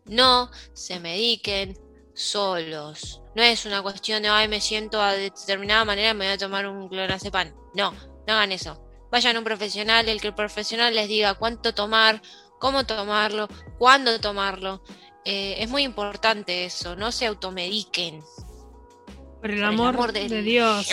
No 0.06 0.50
se 0.74 1.00
mediquen 1.00 1.78
solos. 2.16 3.22
No 3.36 3.44
es 3.44 3.66
una 3.66 3.82
cuestión 3.82 4.24
de, 4.24 4.30
ay, 4.30 4.48
me 4.48 4.62
siento 4.62 5.02
a 5.02 5.14
determinada 5.14 5.86
manera, 5.86 6.14
me 6.14 6.26
voy 6.26 6.34
a 6.34 6.38
tomar 6.38 6.66
un 6.66 6.88
clonazepam. 6.90 7.54
No, 7.76 7.92
no 7.92 8.34
hagan 8.34 8.52
eso. 8.52 8.82
Vayan 9.12 9.36
a 9.36 9.40
un 9.40 9.46
profesional, 9.46 10.10
el 10.10 10.20
que 10.20 10.28
el 10.28 10.36
profesional 10.36 10.96
les 10.96 11.08
diga 11.08 11.36
cuánto 11.36 11.74
tomar, 11.74 12.22
cómo 12.60 12.86
tomarlo, 12.86 13.48
cuándo 13.78 14.20
tomarlo. 14.20 14.82
Eh, 15.26 15.56
es 15.60 15.70
muy 15.70 15.84
importante 15.84 16.66
eso, 16.66 16.96
no 16.96 17.12
se 17.12 17.26
automediquen. 17.26 18.22
Por 18.22 19.16
el 19.16 19.40
Por 19.42 19.52
el 19.52 19.64
amor, 19.64 20.12
de 20.14 20.42
Dios. 20.42 20.88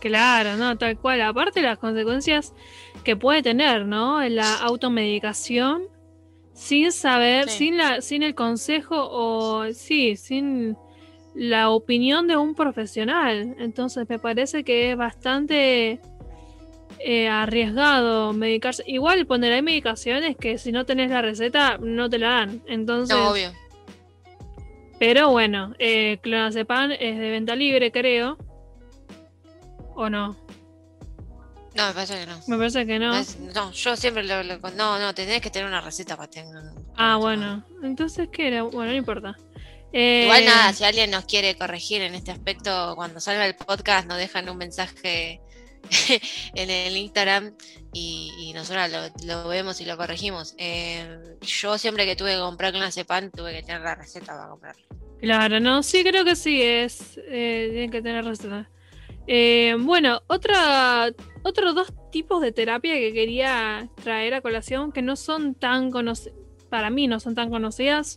Claro, 0.00 0.56
no, 0.56 0.76
tal 0.76 0.98
cual. 0.98 1.22
Aparte 1.22 1.62
las 1.62 1.78
consecuencias 1.78 2.52
que 3.04 3.16
puede 3.16 3.42
tener, 3.42 3.86
¿no? 3.86 4.22
La 4.28 4.56
automedicación 4.58 5.88
sin 6.54 6.90
saber, 6.92 7.48
Sí. 7.50 7.58
sin 7.58 7.76
la, 7.76 8.00
sin 8.00 8.22
el 8.22 8.34
consejo 8.34 8.96
o 9.10 9.70
sí, 9.72 10.16
sin 10.16 10.76
la 11.34 11.70
opinión 11.70 12.26
de 12.28 12.36
un 12.36 12.54
profesional. 12.54 13.56
Entonces 13.58 14.08
me 14.08 14.18
parece 14.18 14.64
que 14.64 14.92
es 14.92 14.96
bastante 14.96 16.00
eh, 17.00 17.28
arriesgado 17.28 18.32
medicarse. 18.32 18.82
Igual 18.86 19.26
poner 19.26 19.52
hay 19.52 19.62
medicaciones 19.62 20.36
que 20.36 20.56
si 20.58 20.70
no 20.72 20.86
tenés 20.86 21.10
la 21.10 21.20
receta 21.22 21.76
no 21.78 22.08
te 22.08 22.18
la 22.18 22.28
dan. 22.30 22.62
Entonces, 22.66 23.16
No, 23.16 23.30
obvio. 23.32 23.50
pero 24.98 25.30
bueno, 25.30 25.74
eh, 25.80 26.18
clonazepam 26.22 26.92
es 26.92 27.18
de 27.18 27.30
venta 27.30 27.56
libre, 27.56 27.90
creo. 27.90 28.38
¿O 29.96 30.08
no? 30.08 30.36
No, 31.74 31.86
me 31.88 31.92
parece 31.94 32.18
que 32.20 32.26
no. 32.26 32.40
Me 32.46 32.56
parece 32.56 32.86
que 32.86 32.98
no. 32.98 33.08
No, 33.12 33.18
es- 33.18 33.38
no, 33.38 33.72
yo 33.72 33.96
siempre 33.96 34.22
lo, 34.24 34.42
lo- 34.42 34.58
No, 34.76 34.98
no, 34.98 35.14
tenés 35.14 35.40
que 35.40 35.50
tener 35.50 35.66
una 35.68 35.80
receta 35.80 36.16
para 36.16 36.30
tener. 36.30 36.52
Ah, 36.96 37.16
bueno. 37.16 37.64
Entonces, 37.82 38.28
¿qué 38.32 38.48
era? 38.48 38.62
Bueno, 38.62 38.92
no 38.92 38.96
importa. 38.96 39.36
Eh, 39.92 40.22
Igual 40.24 40.44
nada, 40.44 40.72
si 40.72 40.82
alguien 40.84 41.10
nos 41.10 41.24
quiere 41.24 41.54
corregir 41.56 42.02
en 42.02 42.14
este 42.14 42.32
aspecto, 42.32 42.94
cuando 42.96 43.20
salga 43.20 43.46
el 43.46 43.54
podcast 43.54 44.08
nos 44.08 44.18
dejan 44.18 44.48
un 44.48 44.56
mensaje 44.56 45.40
en 46.54 46.70
el 46.70 46.96
Instagram 46.96 47.54
y, 47.92 48.32
y 48.40 48.52
nosotros 48.54 48.90
lo, 48.90 49.26
lo 49.42 49.48
vemos 49.48 49.80
y 49.80 49.84
lo 49.84 49.96
corregimos. 49.96 50.54
Eh, 50.58 51.36
yo 51.42 51.78
siempre 51.78 52.06
que 52.06 52.16
tuve 52.16 52.32
que 52.34 52.38
comprar 52.40 52.72
clonazepam 52.72 53.30
tuve 53.30 53.52
que 53.52 53.62
tener 53.62 53.82
la 53.82 53.94
receta 53.94 54.32
para 54.36 54.48
comprarlo. 54.48 54.82
Claro, 55.20 55.60
no, 55.60 55.82
sí, 55.82 56.02
creo 56.04 56.24
que 56.24 56.36
sí, 56.36 56.60
es. 56.60 57.18
Eh, 57.28 57.68
tienen 57.70 57.90
que 57.90 58.02
tener 58.02 58.24
receta. 58.24 58.68
Eh, 59.26 59.74
bueno, 59.78 60.20
otra, 60.26 61.10
otros 61.42 61.74
dos 61.74 61.92
tipos 62.12 62.42
de 62.42 62.52
terapia 62.52 62.94
que 62.94 63.12
quería 63.12 63.88
traer 64.02 64.34
a 64.34 64.40
colación 64.42 64.92
que 64.92 65.02
no 65.02 65.16
son 65.16 65.54
tan 65.54 65.90
conocidas, 65.90 66.34
para 66.68 66.90
mí 66.90 67.06
no 67.06 67.20
son 67.20 67.34
tan 67.34 67.50
conocidas, 67.50 68.16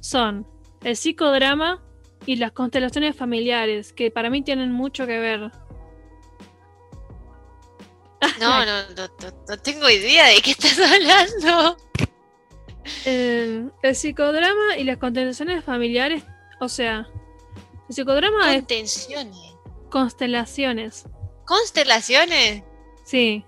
son 0.00 0.46
el 0.82 0.96
psicodrama 0.96 1.82
y 2.26 2.36
las 2.36 2.52
constelaciones 2.52 3.14
familiares, 3.16 3.92
que 3.92 4.10
para 4.10 4.28
mí 4.30 4.42
tienen 4.42 4.72
mucho 4.72 5.06
que 5.06 5.18
ver. 5.18 5.50
No, 8.38 8.64
no, 8.66 8.82
no, 8.96 9.08
no- 9.48 9.58
tengo 9.58 9.88
idea 9.88 10.26
de 10.26 10.40
qué 10.42 10.50
estás 10.50 10.78
hablando. 10.78 11.76
El, 13.06 13.72
el 13.82 13.94
psicodrama 13.96 14.76
y 14.78 14.84
las 14.84 14.98
constelaciones 14.98 15.64
familiares, 15.64 16.24
o 16.60 16.68
sea, 16.68 17.08
el 17.88 17.94
psicodrama 17.94 18.52
es 18.54 18.60
Contenciones. 18.60 19.49
Constelaciones, 19.90 21.04
Constelaciones. 21.46 22.62
sí. 23.04 23.44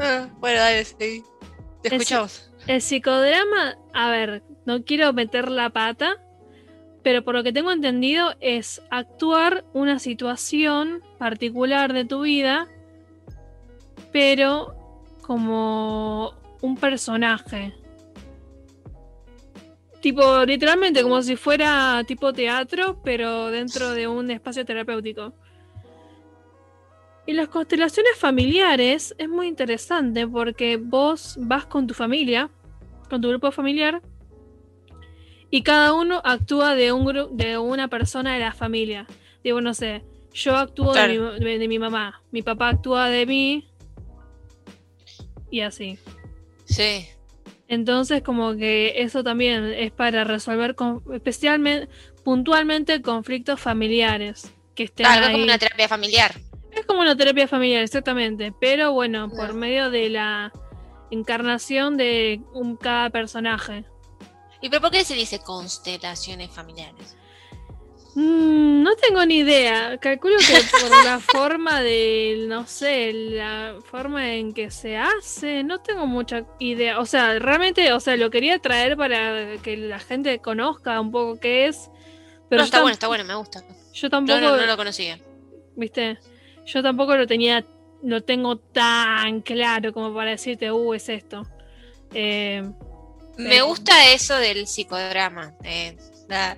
Ah, 0.00 0.28
bueno, 0.38 0.58
dale, 0.60 0.84
sí. 0.84 1.24
Te 1.82 1.88
Es- 1.88 1.92
escuchamos. 1.94 2.50
El 2.66 2.82
psicodrama, 2.82 3.76
a 3.94 4.10
ver, 4.10 4.42
no 4.66 4.84
quiero 4.84 5.12
meter 5.12 5.50
la 5.50 5.70
pata, 5.70 6.16
pero 7.02 7.24
por 7.24 7.34
lo 7.34 7.42
que 7.42 7.52
tengo 7.52 7.70
entendido 7.72 8.34
es 8.40 8.82
actuar 8.90 9.64
una 9.72 9.98
situación 9.98 11.02
particular 11.18 11.92
de 11.92 12.04
tu 12.04 12.20
vida, 12.22 12.68
pero 14.12 14.74
como 15.22 16.34
un 16.60 16.76
personaje. 16.76 17.74
Tipo, 20.00 20.44
literalmente 20.44 21.02
como 21.02 21.20
si 21.22 21.34
fuera 21.36 22.04
tipo 22.06 22.32
teatro, 22.32 23.00
pero 23.02 23.50
dentro 23.50 23.90
de 23.90 24.06
un 24.06 24.30
espacio 24.30 24.64
terapéutico. 24.64 25.32
Y 27.26 27.32
las 27.32 27.48
constelaciones 27.48 28.16
familiares 28.16 29.14
es 29.18 29.28
muy 29.28 29.48
interesante 29.48 30.26
porque 30.26 30.76
vos 30.76 31.36
vas 31.40 31.66
con 31.66 31.86
tu 31.86 31.94
familia, 31.94 32.48
con 33.10 33.20
tu 33.20 33.28
grupo 33.28 33.50
familiar, 33.50 34.00
y 35.50 35.62
cada 35.62 35.92
uno 35.94 36.20
actúa 36.24 36.74
de 36.74 36.92
un 36.92 37.36
de 37.36 37.58
una 37.58 37.88
persona 37.88 38.34
de 38.34 38.40
la 38.40 38.52
familia. 38.52 39.06
Digo, 39.42 39.60
no 39.60 39.74
sé, 39.74 40.04
yo 40.32 40.56
actúo 40.56 40.92
de, 40.94 41.16
Claro. 41.16 41.32
mi, 41.38 41.44
de- 41.44 41.58
de 41.58 41.68
mi 41.68 41.78
mamá, 41.78 42.22
mi 42.30 42.42
papá 42.42 42.68
actúa 42.70 43.08
de 43.08 43.26
mí, 43.26 43.68
y 45.50 45.60
así. 45.60 45.98
Sí. 46.66 47.06
Entonces, 47.68 48.22
como 48.22 48.56
que 48.56 48.94
eso 49.02 49.22
también 49.22 49.64
es 49.66 49.92
para 49.92 50.24
resolver 50.24 50.74
con- 50.74 51.02
especialmente, 51.12 51.88
puntualmente, 52.24 53.02
conflictos 53.02 53.60
familiares 53.60 54.50
que 54.74 54.84
estén 54.84 55.04
Claro, 55.04 55.20
es 55.22 55.26
ahí. 55.28 55.32
como 55.32 55.44
una 55.44 55.58
terapia 55.58 55.86
familiar. 55.88 56.34
Es 56.72 56.86
como 56.86 57.00
una 57.00 57.16
terapia 57.16 57.46
familiar, 57.46 57.82
exactamente. 57.82 58.52
Pero 58.60 58.92
bueno, 58.92 59.28
por 59.28 59.48
No. 59.50 59.54
medio 59.54 59.90
de 59.90 60.08
la 60.08 60.52
encarnación 61.10 61.96
de 61.96 62.40
un, 62.54 62.76
cada 62.76 63.10
personaje. 63.10 63.84
¿Y 64.60 64.68
pero 64.68 64.80
por 64.82 64.90
qué 64.90 65.04
se 65.04 65.14
dice 65.14 65.38
constelaciones 65.40 66.50
familiares? 66.50 67.16
Mm, 68.20 68.82
no 68.82 68.96
tengo 68.96 69.24
ni 69.26 69.36
idea. 69.38 69.96
Calculo 69.98 70.36
que 70.38 70.60
por 70.80 70.90
la 71.04 71.20
forma 71.20 71.80
de, 71.82 72.46
no 72.48 72.66
sé, 72.66 73.12
la 73.12 73.76
forma 73.84 74.34
en 74.34 74.52
que 74.52 74.72
se 74.72 74.96
hace, 74.96 75.62
no 75.62 75.78
tengo 75.80 76.04
mucha 76.08 76.44
idea. 76.58 76.98
O 76.98 77.06
sea, 77.06 77.38
realmente, 77.38 77.92
o 77.92 78.00
sea, 78.00 78.16
lo 78.16 78.28
quería 78.30 78.58
traer 78.58 78.96
para 78.96 79.56
que 79.62 79.76
la 79.76 80.00
gente 80.00 80.40
conozca 80.40 81.00
un 81.00 81.12
poco 81.12 81.38
qué 81.38 81.66
es. 81.66 81.90
Pero 82.48 82.60
no, 82.62 82.64
está 82.64 82.80
bueno, 82.80 82.92
está 82.94 83.06
bueno, 83.06 83.22
me 83.24 83.36
gusta. 83.36 83.62
yo 83.92 84.08
No, 84.08 84.10
tampoco, 84.10 84.40
no, 84.40 84.56
no 84.56 84.66
lo 84.66 84.76
conocía. 84.76 85.20
viste, 85.76 86.18
yo 86.66 86.82
tampoco 86.82 87.14
lo 87.16 87.24
tenía, 87.28 87.64
lo 88.02 88.22
tengo 88.24 88.56
tan 88.58 89.42
claro 89.42 89.92
como 89.92 90.12
para 90.12 90.30
decirte, 90.32 90.72
uh, 90.72 90.94
es 90.94 91.08
esto. 91.08 91.46
Eh, 92.14 92.68
Me 93.36 93.54
Sí. 93.58 93.60
gusta 93.60 94.12
eso 94.12 94.34
del 94.34 94.66
psicodrama. 94.66 95.54
eh, 95.62 95.96
la- 96.28 96.56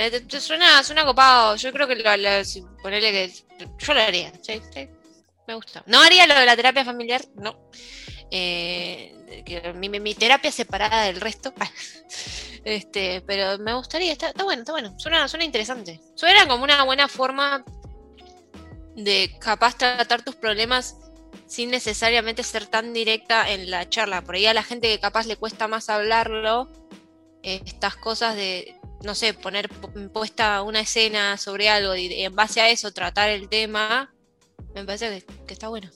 de- 0.00 0.40
suena, 0.40 0.82
suena 0.82 1.04
copado. 1.04 1.56
Yo 1.56 1.72
creo 1.72 1.86
que 1.86 1.96
lo, 1.96 2.10
ponerle 2.82 3.12
que 3.12 3.32
yo 3.78 3.94
lo 3.94 4.00
haría. 4.00 4.32
me 5.46 5.54
gusta. 5.54 5.82
No 5.86 6.00
haría 6.00 6.26
lo 6.26 6.34
de 6.34 6.46
la 6.46 6.56
terapia 6.56 6.84
familiar, 6.84 7.22
no. 7.34 7.68
Eh, 8.30 9.14
mi, 9.74 9.88
mi- 9.88 10.14
terapia 10.14 10.50
separada 10.50 11.04
del 11.04 11.20
resto. 11.20 11.52
Este, 12.64 13.20
pero 13.22 13.58
me 13.58 13.74
gustaría, 13.74 14.12
está, 14.12 14.28
está 14.28 14.44
bueno, 14.44 14.60
está 14.62 14.70
bueno. 14.70 14.94
Suena, 14.96 15.26
suena 15.26 15.44
interesante. 15.44 16.00
Suena 16.14 16.46
como 16.46 16.62
una 16.62 16.84
buena 16.84 17.08
forma 17.08 17.64
de 18.94 19.36
capaz 19.40 19.76
tratar 19.76 20.22
tus 20.22 20.36
problemas 20.36 20.96
sin 21.48 21.70
necesariamente 21.72 22.44
ser 22.44 22.66
tan 22.66 22.92
directa 22.92 23.50
en 23.50 23.68
la 23.68 23.88
charla. 23.88 24.22
Por 24.22 24.36
ahí 24.36 24.46
a 24.46 24.54
la 24.54 24.62
gente 24.62 24.86
que 24.86 25.00
capaz 25.00 25.26
le 25.26 25.34
cuesta 25.36 25.66
más 25.66 25.88
hablarlo, 25.88 26.70
eh, 27.42 27.60
estas 27.66 27.96
cosas 27.96 28.36
de, 28.36 28.76
no 29.04 29.14
sé, 29.14 29.34
poner 29.34 29.68
pu- 29.68 30.10
puesta 30.12 30.62
una 30.62 30.80
escena 30.80 31.36
sobre 31.36 31.68
algo 31.68 31.94
y 31.96 32.12
en 32.22 32.34
base 32.34 32.60
a 32.60 32.68
eso 32.70 32.92
tratar 32.92 33.28
el 33.28 33.48
tema, 33.48 34.14
me 34.74 34.84
parece 34.84 35.24
que, 35.26 35.34
que 35.46 35.52
está 35.54 35.68
bueno. 35.68 35.90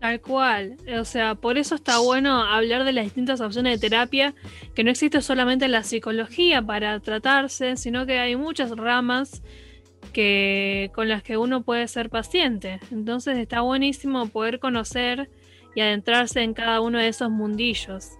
Tal 0.00 0.20
cual. 0.22 0.76
O 0.98 1.04
sea, 1.04 1.34
por 1.34 1.58
eso 1.58 1.74
está 1.74 1.98
bueno 1.98 2.42
hablar 2.42 2.84
de 2.84 2.92
las 2.92 3.04
distintas 3.04 3.40
opciones 3.42 3.78
de 3.78 3.88
terapia, 3.90 4.34
que 4.74 4.82
no 4.82 4.90
existe 4.90 5.20
solamente 5.20 5.68
la 5.68 5.82
psicología 5.82 6.62
para 6.62 6.98
tratarse, 7.00 7.76
sino 7.76 8.06
que 8.06 8.18
hay 8.18 8.34
muchas 8.34 8.70
ramas 8.70 9.42
que 10.14 10.90
con 10.94 11.08
las 11.08 11.22
que 11.22 11.36
uno 11.36 11.62
puede 11.62 11.86
ser 11.86 12.08
paciente. 12.08 12.80
Entonces 12.90 13.36
está 13.36 13.60
buenísimo 13.60 14.26
poder 14.28 14.58
conocer 14.58 15.30
y 15.74 15.82
adentrarse 15.82 16.40
en 16.40 16.54
cada 16.54 16.80
uno 16.80 16.98
de 16.98 17.08
esos 17.08 17.30
mundillos. 17.30 18.12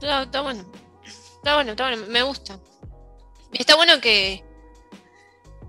Está, 0.00 0.22
está 0.22 0.40
bueno. 0.42 0.64
Está 1.04 1.56
bueno, 1.56 1.72
está 1.72 1.88
bueno, 1.90 2.06
me 2.08 2.22
gusta. 2.22 2.58
Está 3.58 3.76
bueno 3.76 4.00
que, 4.00 4.44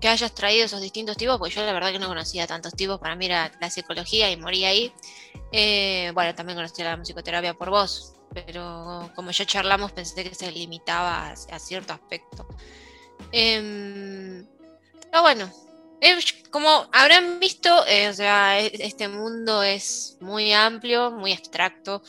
que 0.00 0.08
hayas 0.08 0.34
traído 0.34 0.64
esos 0.66 0.80
distintos 0.80 1.16
tipos, 1.16 1.38
porque 1.38 1.54
yo 1.54 1.64
la 1.64 1.72
verdad 1.72 1.92
que 1.92 1.98
no 1.98 2.08
conocía 2.08 2.46
tantos 2.46 2.74
tipos. 2.74 2.98
Para 2.98 3.16
mí 3.16 3.26
era 3.26 3.52
la 3.60 3.70
psicología 3.70 4.30
y 4.30 4.36
morí 4.36 4.64
ahí. 4.64 4.92
Eh, 5.52 6.10
bueno, 6.14 6.34
también 6.34 6.56
conocí 6.56 6.82
la 6.82 6.96
musicoterapia 6.96 7.54
por 7.54 7.70
vos, 7.70 8.14
pero 8.32 9.10
como 9.14 9.30
ya 9.30 9.46
charlamos 9.46 9.92
pensé 9.92 10.24
que 10.24 10.34
se 10.34 10.50
limitaba 10.50 11.30
a, 11.30 11.58
cierto 11.58 11.92
aspecto. 11.92 12.46
Em, 13.32 14.46
pero 15.10 15.22
bueno, 15.22 15.50
como 16.50 16.88
habrán 16.92 17.40
visto, 17.40 17.86
eh, 17.86 18.08
o 18.08 18.12
sea, 18.12 18.60
e, 18.60 18.70
este 18.80 19.08
mundo 19.08 19.62
es 19.62 20.16
muy 20.20 20.52
amplio, 20.52 21.10
muy 21.10 21.32
abstracto. 21.32 22.02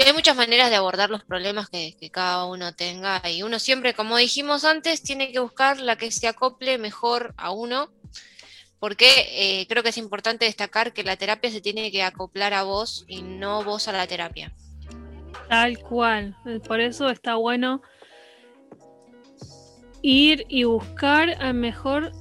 Y 0.00 0.02
hay 0.02 0.14
muchas 0.14 0.34
maneras 0.34 0.70
de 0.70 0.76
abordar 0.76 1.10
los 1.10 1.24
problemas 1.24 1.68
que, 1.68 1.94
cada 2.10 2.46
uno 2.46 2.74
tenga. 2.74 3.20
Y 3.28 3.42
uno 3.42 3.58
siempre, 3.58 3.92
como 3.92 4.16
dijimos 4.16 4.64
antes, 4.64 5.02
tiene 5.02 5.30
que 5.30 5.40
buscar 5.40 5.78
la 5.78 5.96
que 5.96 6.10
se 6.10 6.26
acople 6.26 6.78
mejor 6.78 7.34
a 7.36 7.50
uno. 7.50 7.90
Porque 8.78 9.26
eh, 9.32 9.66
creo 9.68 9.82
que 9.82 9.90
es 9.90 9.98
importante 9.98 10.46
destacar 10.46 10.94
que 10.94 11.04
la 11.04 11.16
terapia 11.16 11.50
se 11.50 11.60
tiene 11.60 11.92
que 11.92 12.02
acoplar 12.02 12.54
a 12.54 12.62
vos 12.62 13.04
y 13.08 13.20
no 13.20 13.62
vos 13.62 13.88
a 13.88 13.92
la 13.92 14.06
terapia. 14.06 14.54
Tal 15.50 15.78
cual. 15.80 16.34
Por 16.66 16.80
eso 16.80 17.10
está 17.10 17.34
bueno 17.34 17.82
ir 20.00 20.46
y 20.48 20.64
buscar 20.64 21.36
a 21.42 21.52
mejor 21.52 22.12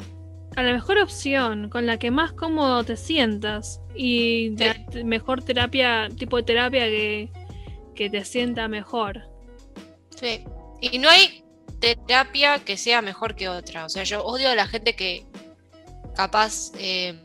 a 0.57 0.63
la 0.63 0.73
mejor 0.73 0.97
opción, 0.97 1.69
con 1.69 1.85
la 1.85 1.97
que 1.97 2.11
más 2.11 2.33
cómodo 2.33 2.83
te 2.83 2.97
sientas 2.97 3.79
y 3.95 4.53
mejor 5.05 5.41
terapia, 5.41 6.09
tipo 6.17 6.35
de 6.35 6.43
terapia 6.43 6.81
que, 6.85 7.29
que 7.99 8.09
te 8.09 8.23
sienta 8.23 8.69
mejor. 8.69 9.29
Sí. 10.17 10.45
Y 10.79 10.99
no 10.99 11.09
hay 11.09 11.43
terapia 11.81 12.59
que 12.63 12.77
sea 12.77 13.01
mejor 13.01 13.35
que 13.35 13.49
otra. 13.49 13.83
O 13.83 13.89
sea, 13.89 14.05
yo 14.05 14.23
odio 14.23 14.49
a 14.49 14.55
la 14.55 14.67
gente 14.67 14.95
que 14.95 15.25
capaz 16.15 16.71
eh, 16.77 17.21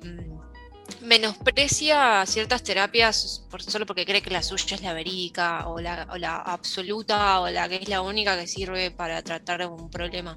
menosprecia 1.00 2.26
ciertas 2.26 2.64
terapias 2.64 3.46
por, 3.48 3.62
solo 3.62 3.86
porque 3.86 4.04
cree 4.04 4.20
que 4.20 4.30
la 4.30 4.42
suya 4.42 4.74
es 4.74 4.82
la 4.82 4.92
verídica 4.92 5.68
o 5.68 5.80
la, 5.80 6.08
o 6.10 6.16
la 6.18 6.38
absoluta 6.38 7.38
o 7.38 7.48
la 7.50 7.68
que 7.68 7.76
es 7.76 7.88
la 7.88 8.00
única 8.00 8.36
que 8.36 8.48
sirve 8.48 8.90
para 8.90 9.22
tratar 9.22 9.64
un 9.68 9.88
problema. 9.88 10.36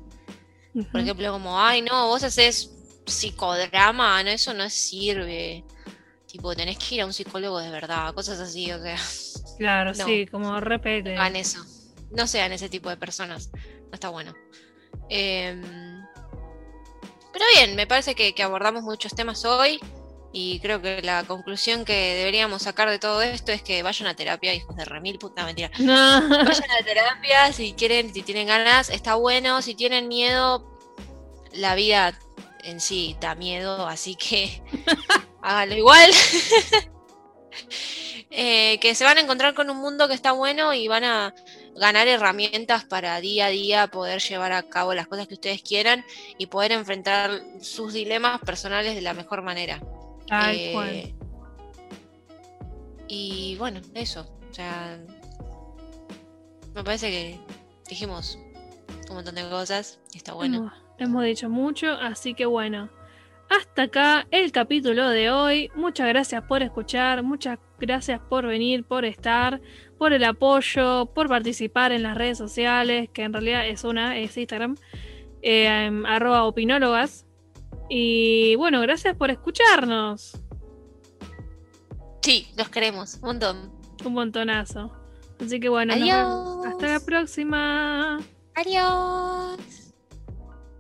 Por 0.92 1.02
ejemplo, 1.02 1.32
como, 1.32 1.60
ay, 1.60 1.82
no, 1.82 2.10
vos 2.10 2.22
haces 2.22 2.70
psicodrama, 3.08 4.22
no, 4.22 4.30
eso 4.30 4.54
no 4.54 4.70
sirve. 4.70 5.64
Tipo, 6.38 6.56
tenés 6.56 6.78
que 6.78 6.94
ir 6.94 7.02
a 7.02 7.08
un 7.08 7.14
psicólogo 7.14 7.58
de 7.58 7.72
verdad, 7.72 8.14
cosas 8.14 8.40
así, 8.40 8.72
o 8.72 8.80
sea. 8.80 8.96
Claro, 9.58 9.96
sí, 9.96 10.28
como 10.28 10.60
repete. 10.60 11.16
hagan 11.16 11.36
eso. 11.36 11.66
No 12.12 12.28
sean 12.28 12.52
ese 12.52 12.70
tipo 12.70 12.90
de 12.90 12.98
personas. 12.98 13.50
No 13.56 13.94
está 13.94 14.10
bueno. 14.10 14.36
Em, 15.10 15.64
pero 17.34 17.44
bien, 17.56 17.76
me 17.76 17.88
parece 17.88 18.14
que, 18.14 18.36
abordamos 18.44 18.84
muchos 18.84 19.16
temas 19.16 19.46
hoy. 19.46 19.80
Y 20.32 20.60
creo 20.60 20.80
que 20.80 21.02
la 21.02 21.24
conclusión 21.24 21.86
que 21.86 22.14
deberíamos 22.18 22.62
sacar 22.62 22.88
de 22.88 23.00
todo 23.00 23.24
esto 23.24 23.52
es 23.52 23.64
que 23.64 23.82
vayan 23.82 24.08
a 24.08 24.16
terapia, 24.16 24.54
hijos 24.54 24.76
de 24.76 24.86
remil, 24.86 25.18
puta 25.18 25.44
mentira. 25.44 25.72
Vayan 25.80 26.72
a 26.80 26.86
terapia 26.86 27.52
si 27.52 27.74
quieren, 27.74 28.14
si 28.14 28.22
tienen 28.22 28.46
ganas, 28.46 28.92
está 28.92 29.16
bueno. 29.16 29.64
Si 29.64 29.74
tienen 29.74 30.08
miedo, 30.08 30.78
la 31.52 31.74
vida 31.74 32.20
en 32.64 32.80
sí 32.80 33.18
da 33.20 33.34
miedo, 33.34 33.88
así 33.88 34.16
que 34.16 34.62
háganlo 35.42 35.76
igual. 35.76 36.12
Eh, 38.30 38.78
que 38.82 38.94
se 38.94 39.06
van 39.06 39.18
a 39.18 39.22
encontrar 39.22 39.54
con 39.54 39.70
un 39.70 39.78
mundo 39.78 40.08
que 40.08 40.14
está 40.14 40.34
bueno 40.34 40.74
y 40.74 40.88
van 40.88 41.06
a 41.06 41.34
ganar 41.76 42.08
herramientas 42.08 42.84
para 42.84 43.20
día 43.22 43.48
a 43.48 43.50
día 43.50 43.88
poder 43.88 44.22
llevar 44.22 44.52
a 44.52 44.64
cabo 44.64 44.94
las 44.94 45.08
cosas 45.08 45.28
que 45.28 45.36
ustedes 45.36 45.62
quieran 45.62 46.04
y 46.38 46.48
poder 46.48 46.74
enfrentar 46.74 47.42
sus 47.62 47.94
dilemas 47.94 48.40
personales 48.42 48.96
de 48.96 49.02
la 49.02 49.14
mejor 49.14 49.42
manera. 49.42 49.82
Eh, 50.52 51.16
y 53.08 53.56
bueno, 53.58 53.82
eso. 53.94 54.28
O 54.52 54.54
sea, 54.54 55.00
me 56.76 56.84
parece 56.84 57.10
que 57.10 57.40
dijimos 57.90 58.38
un 59.10 59.16
montón 59.16 59.36
de 59.36 59.50
cosas 59.50 60.00
y 60.14 60.18
está 60.18 60.34
bueno. 60.34 60.72
Hemos 61.00 61.24
dicho 61.24 61.50
mucho, 61.50 61.92
así 61.92 62.34
que 62.34 62.46
bueno. 62.46 62.90
Hasta 63.50 63.84
acá 63.84 64.28
el 64.32 64.52
capítulo 64.52 65.10
de 65.10 65.32
hoy. 65.32 65.72
Muchas 65.76 66.08
gracias 66.08 66.44
por 66.44 66.62
escuchar, 66.64 67.24
muchas 67.24 67.60
gracias 67.80 68.20
por 68.20 68.46
venir, 68.46 68.84
por 68.84 69.06
estar, 69.06 69.62
por 69.98 70.14
el 70.14 70.24
apoyo, 70.24 71.08
por 71.14 71.30
participar 71.30 71.92
en 71.92 72.04
las 72.04 72.18
redes 72.18 72.38
sociales, 72.38 73.10
que 73.14 73.24
en 73.24 73.34
realidad 73.34 73.68
es 73.68 73.84
una, 73.84 74.18
es 74.18 74.38
Instagram, 74.38 74.76
eh, 75.42 75.90
arroba 76.06 76.44
opinólogas. 76.44 77.26
Y 77.90 78.56
bueno, 78.56 78.82
gracias 78.82 79.16
por 79.16 79.32
escucharnos. 79.32 80.42
Sí, 82.22 82.48
los 82.58 82.68
queremos, 82.70 83.16
un 83.16 83.22
montón. 83.22 83.72
Un 84.04 84.14
montonazo. 84.14 84.92
Así 85.40 85.60
que 85.60 85.70
bueno, 85.70 85.94
hasta 85.94 86.88
la 86.88 87.00
próxima. 87.00 88.20
Adiós. 88.56 89.87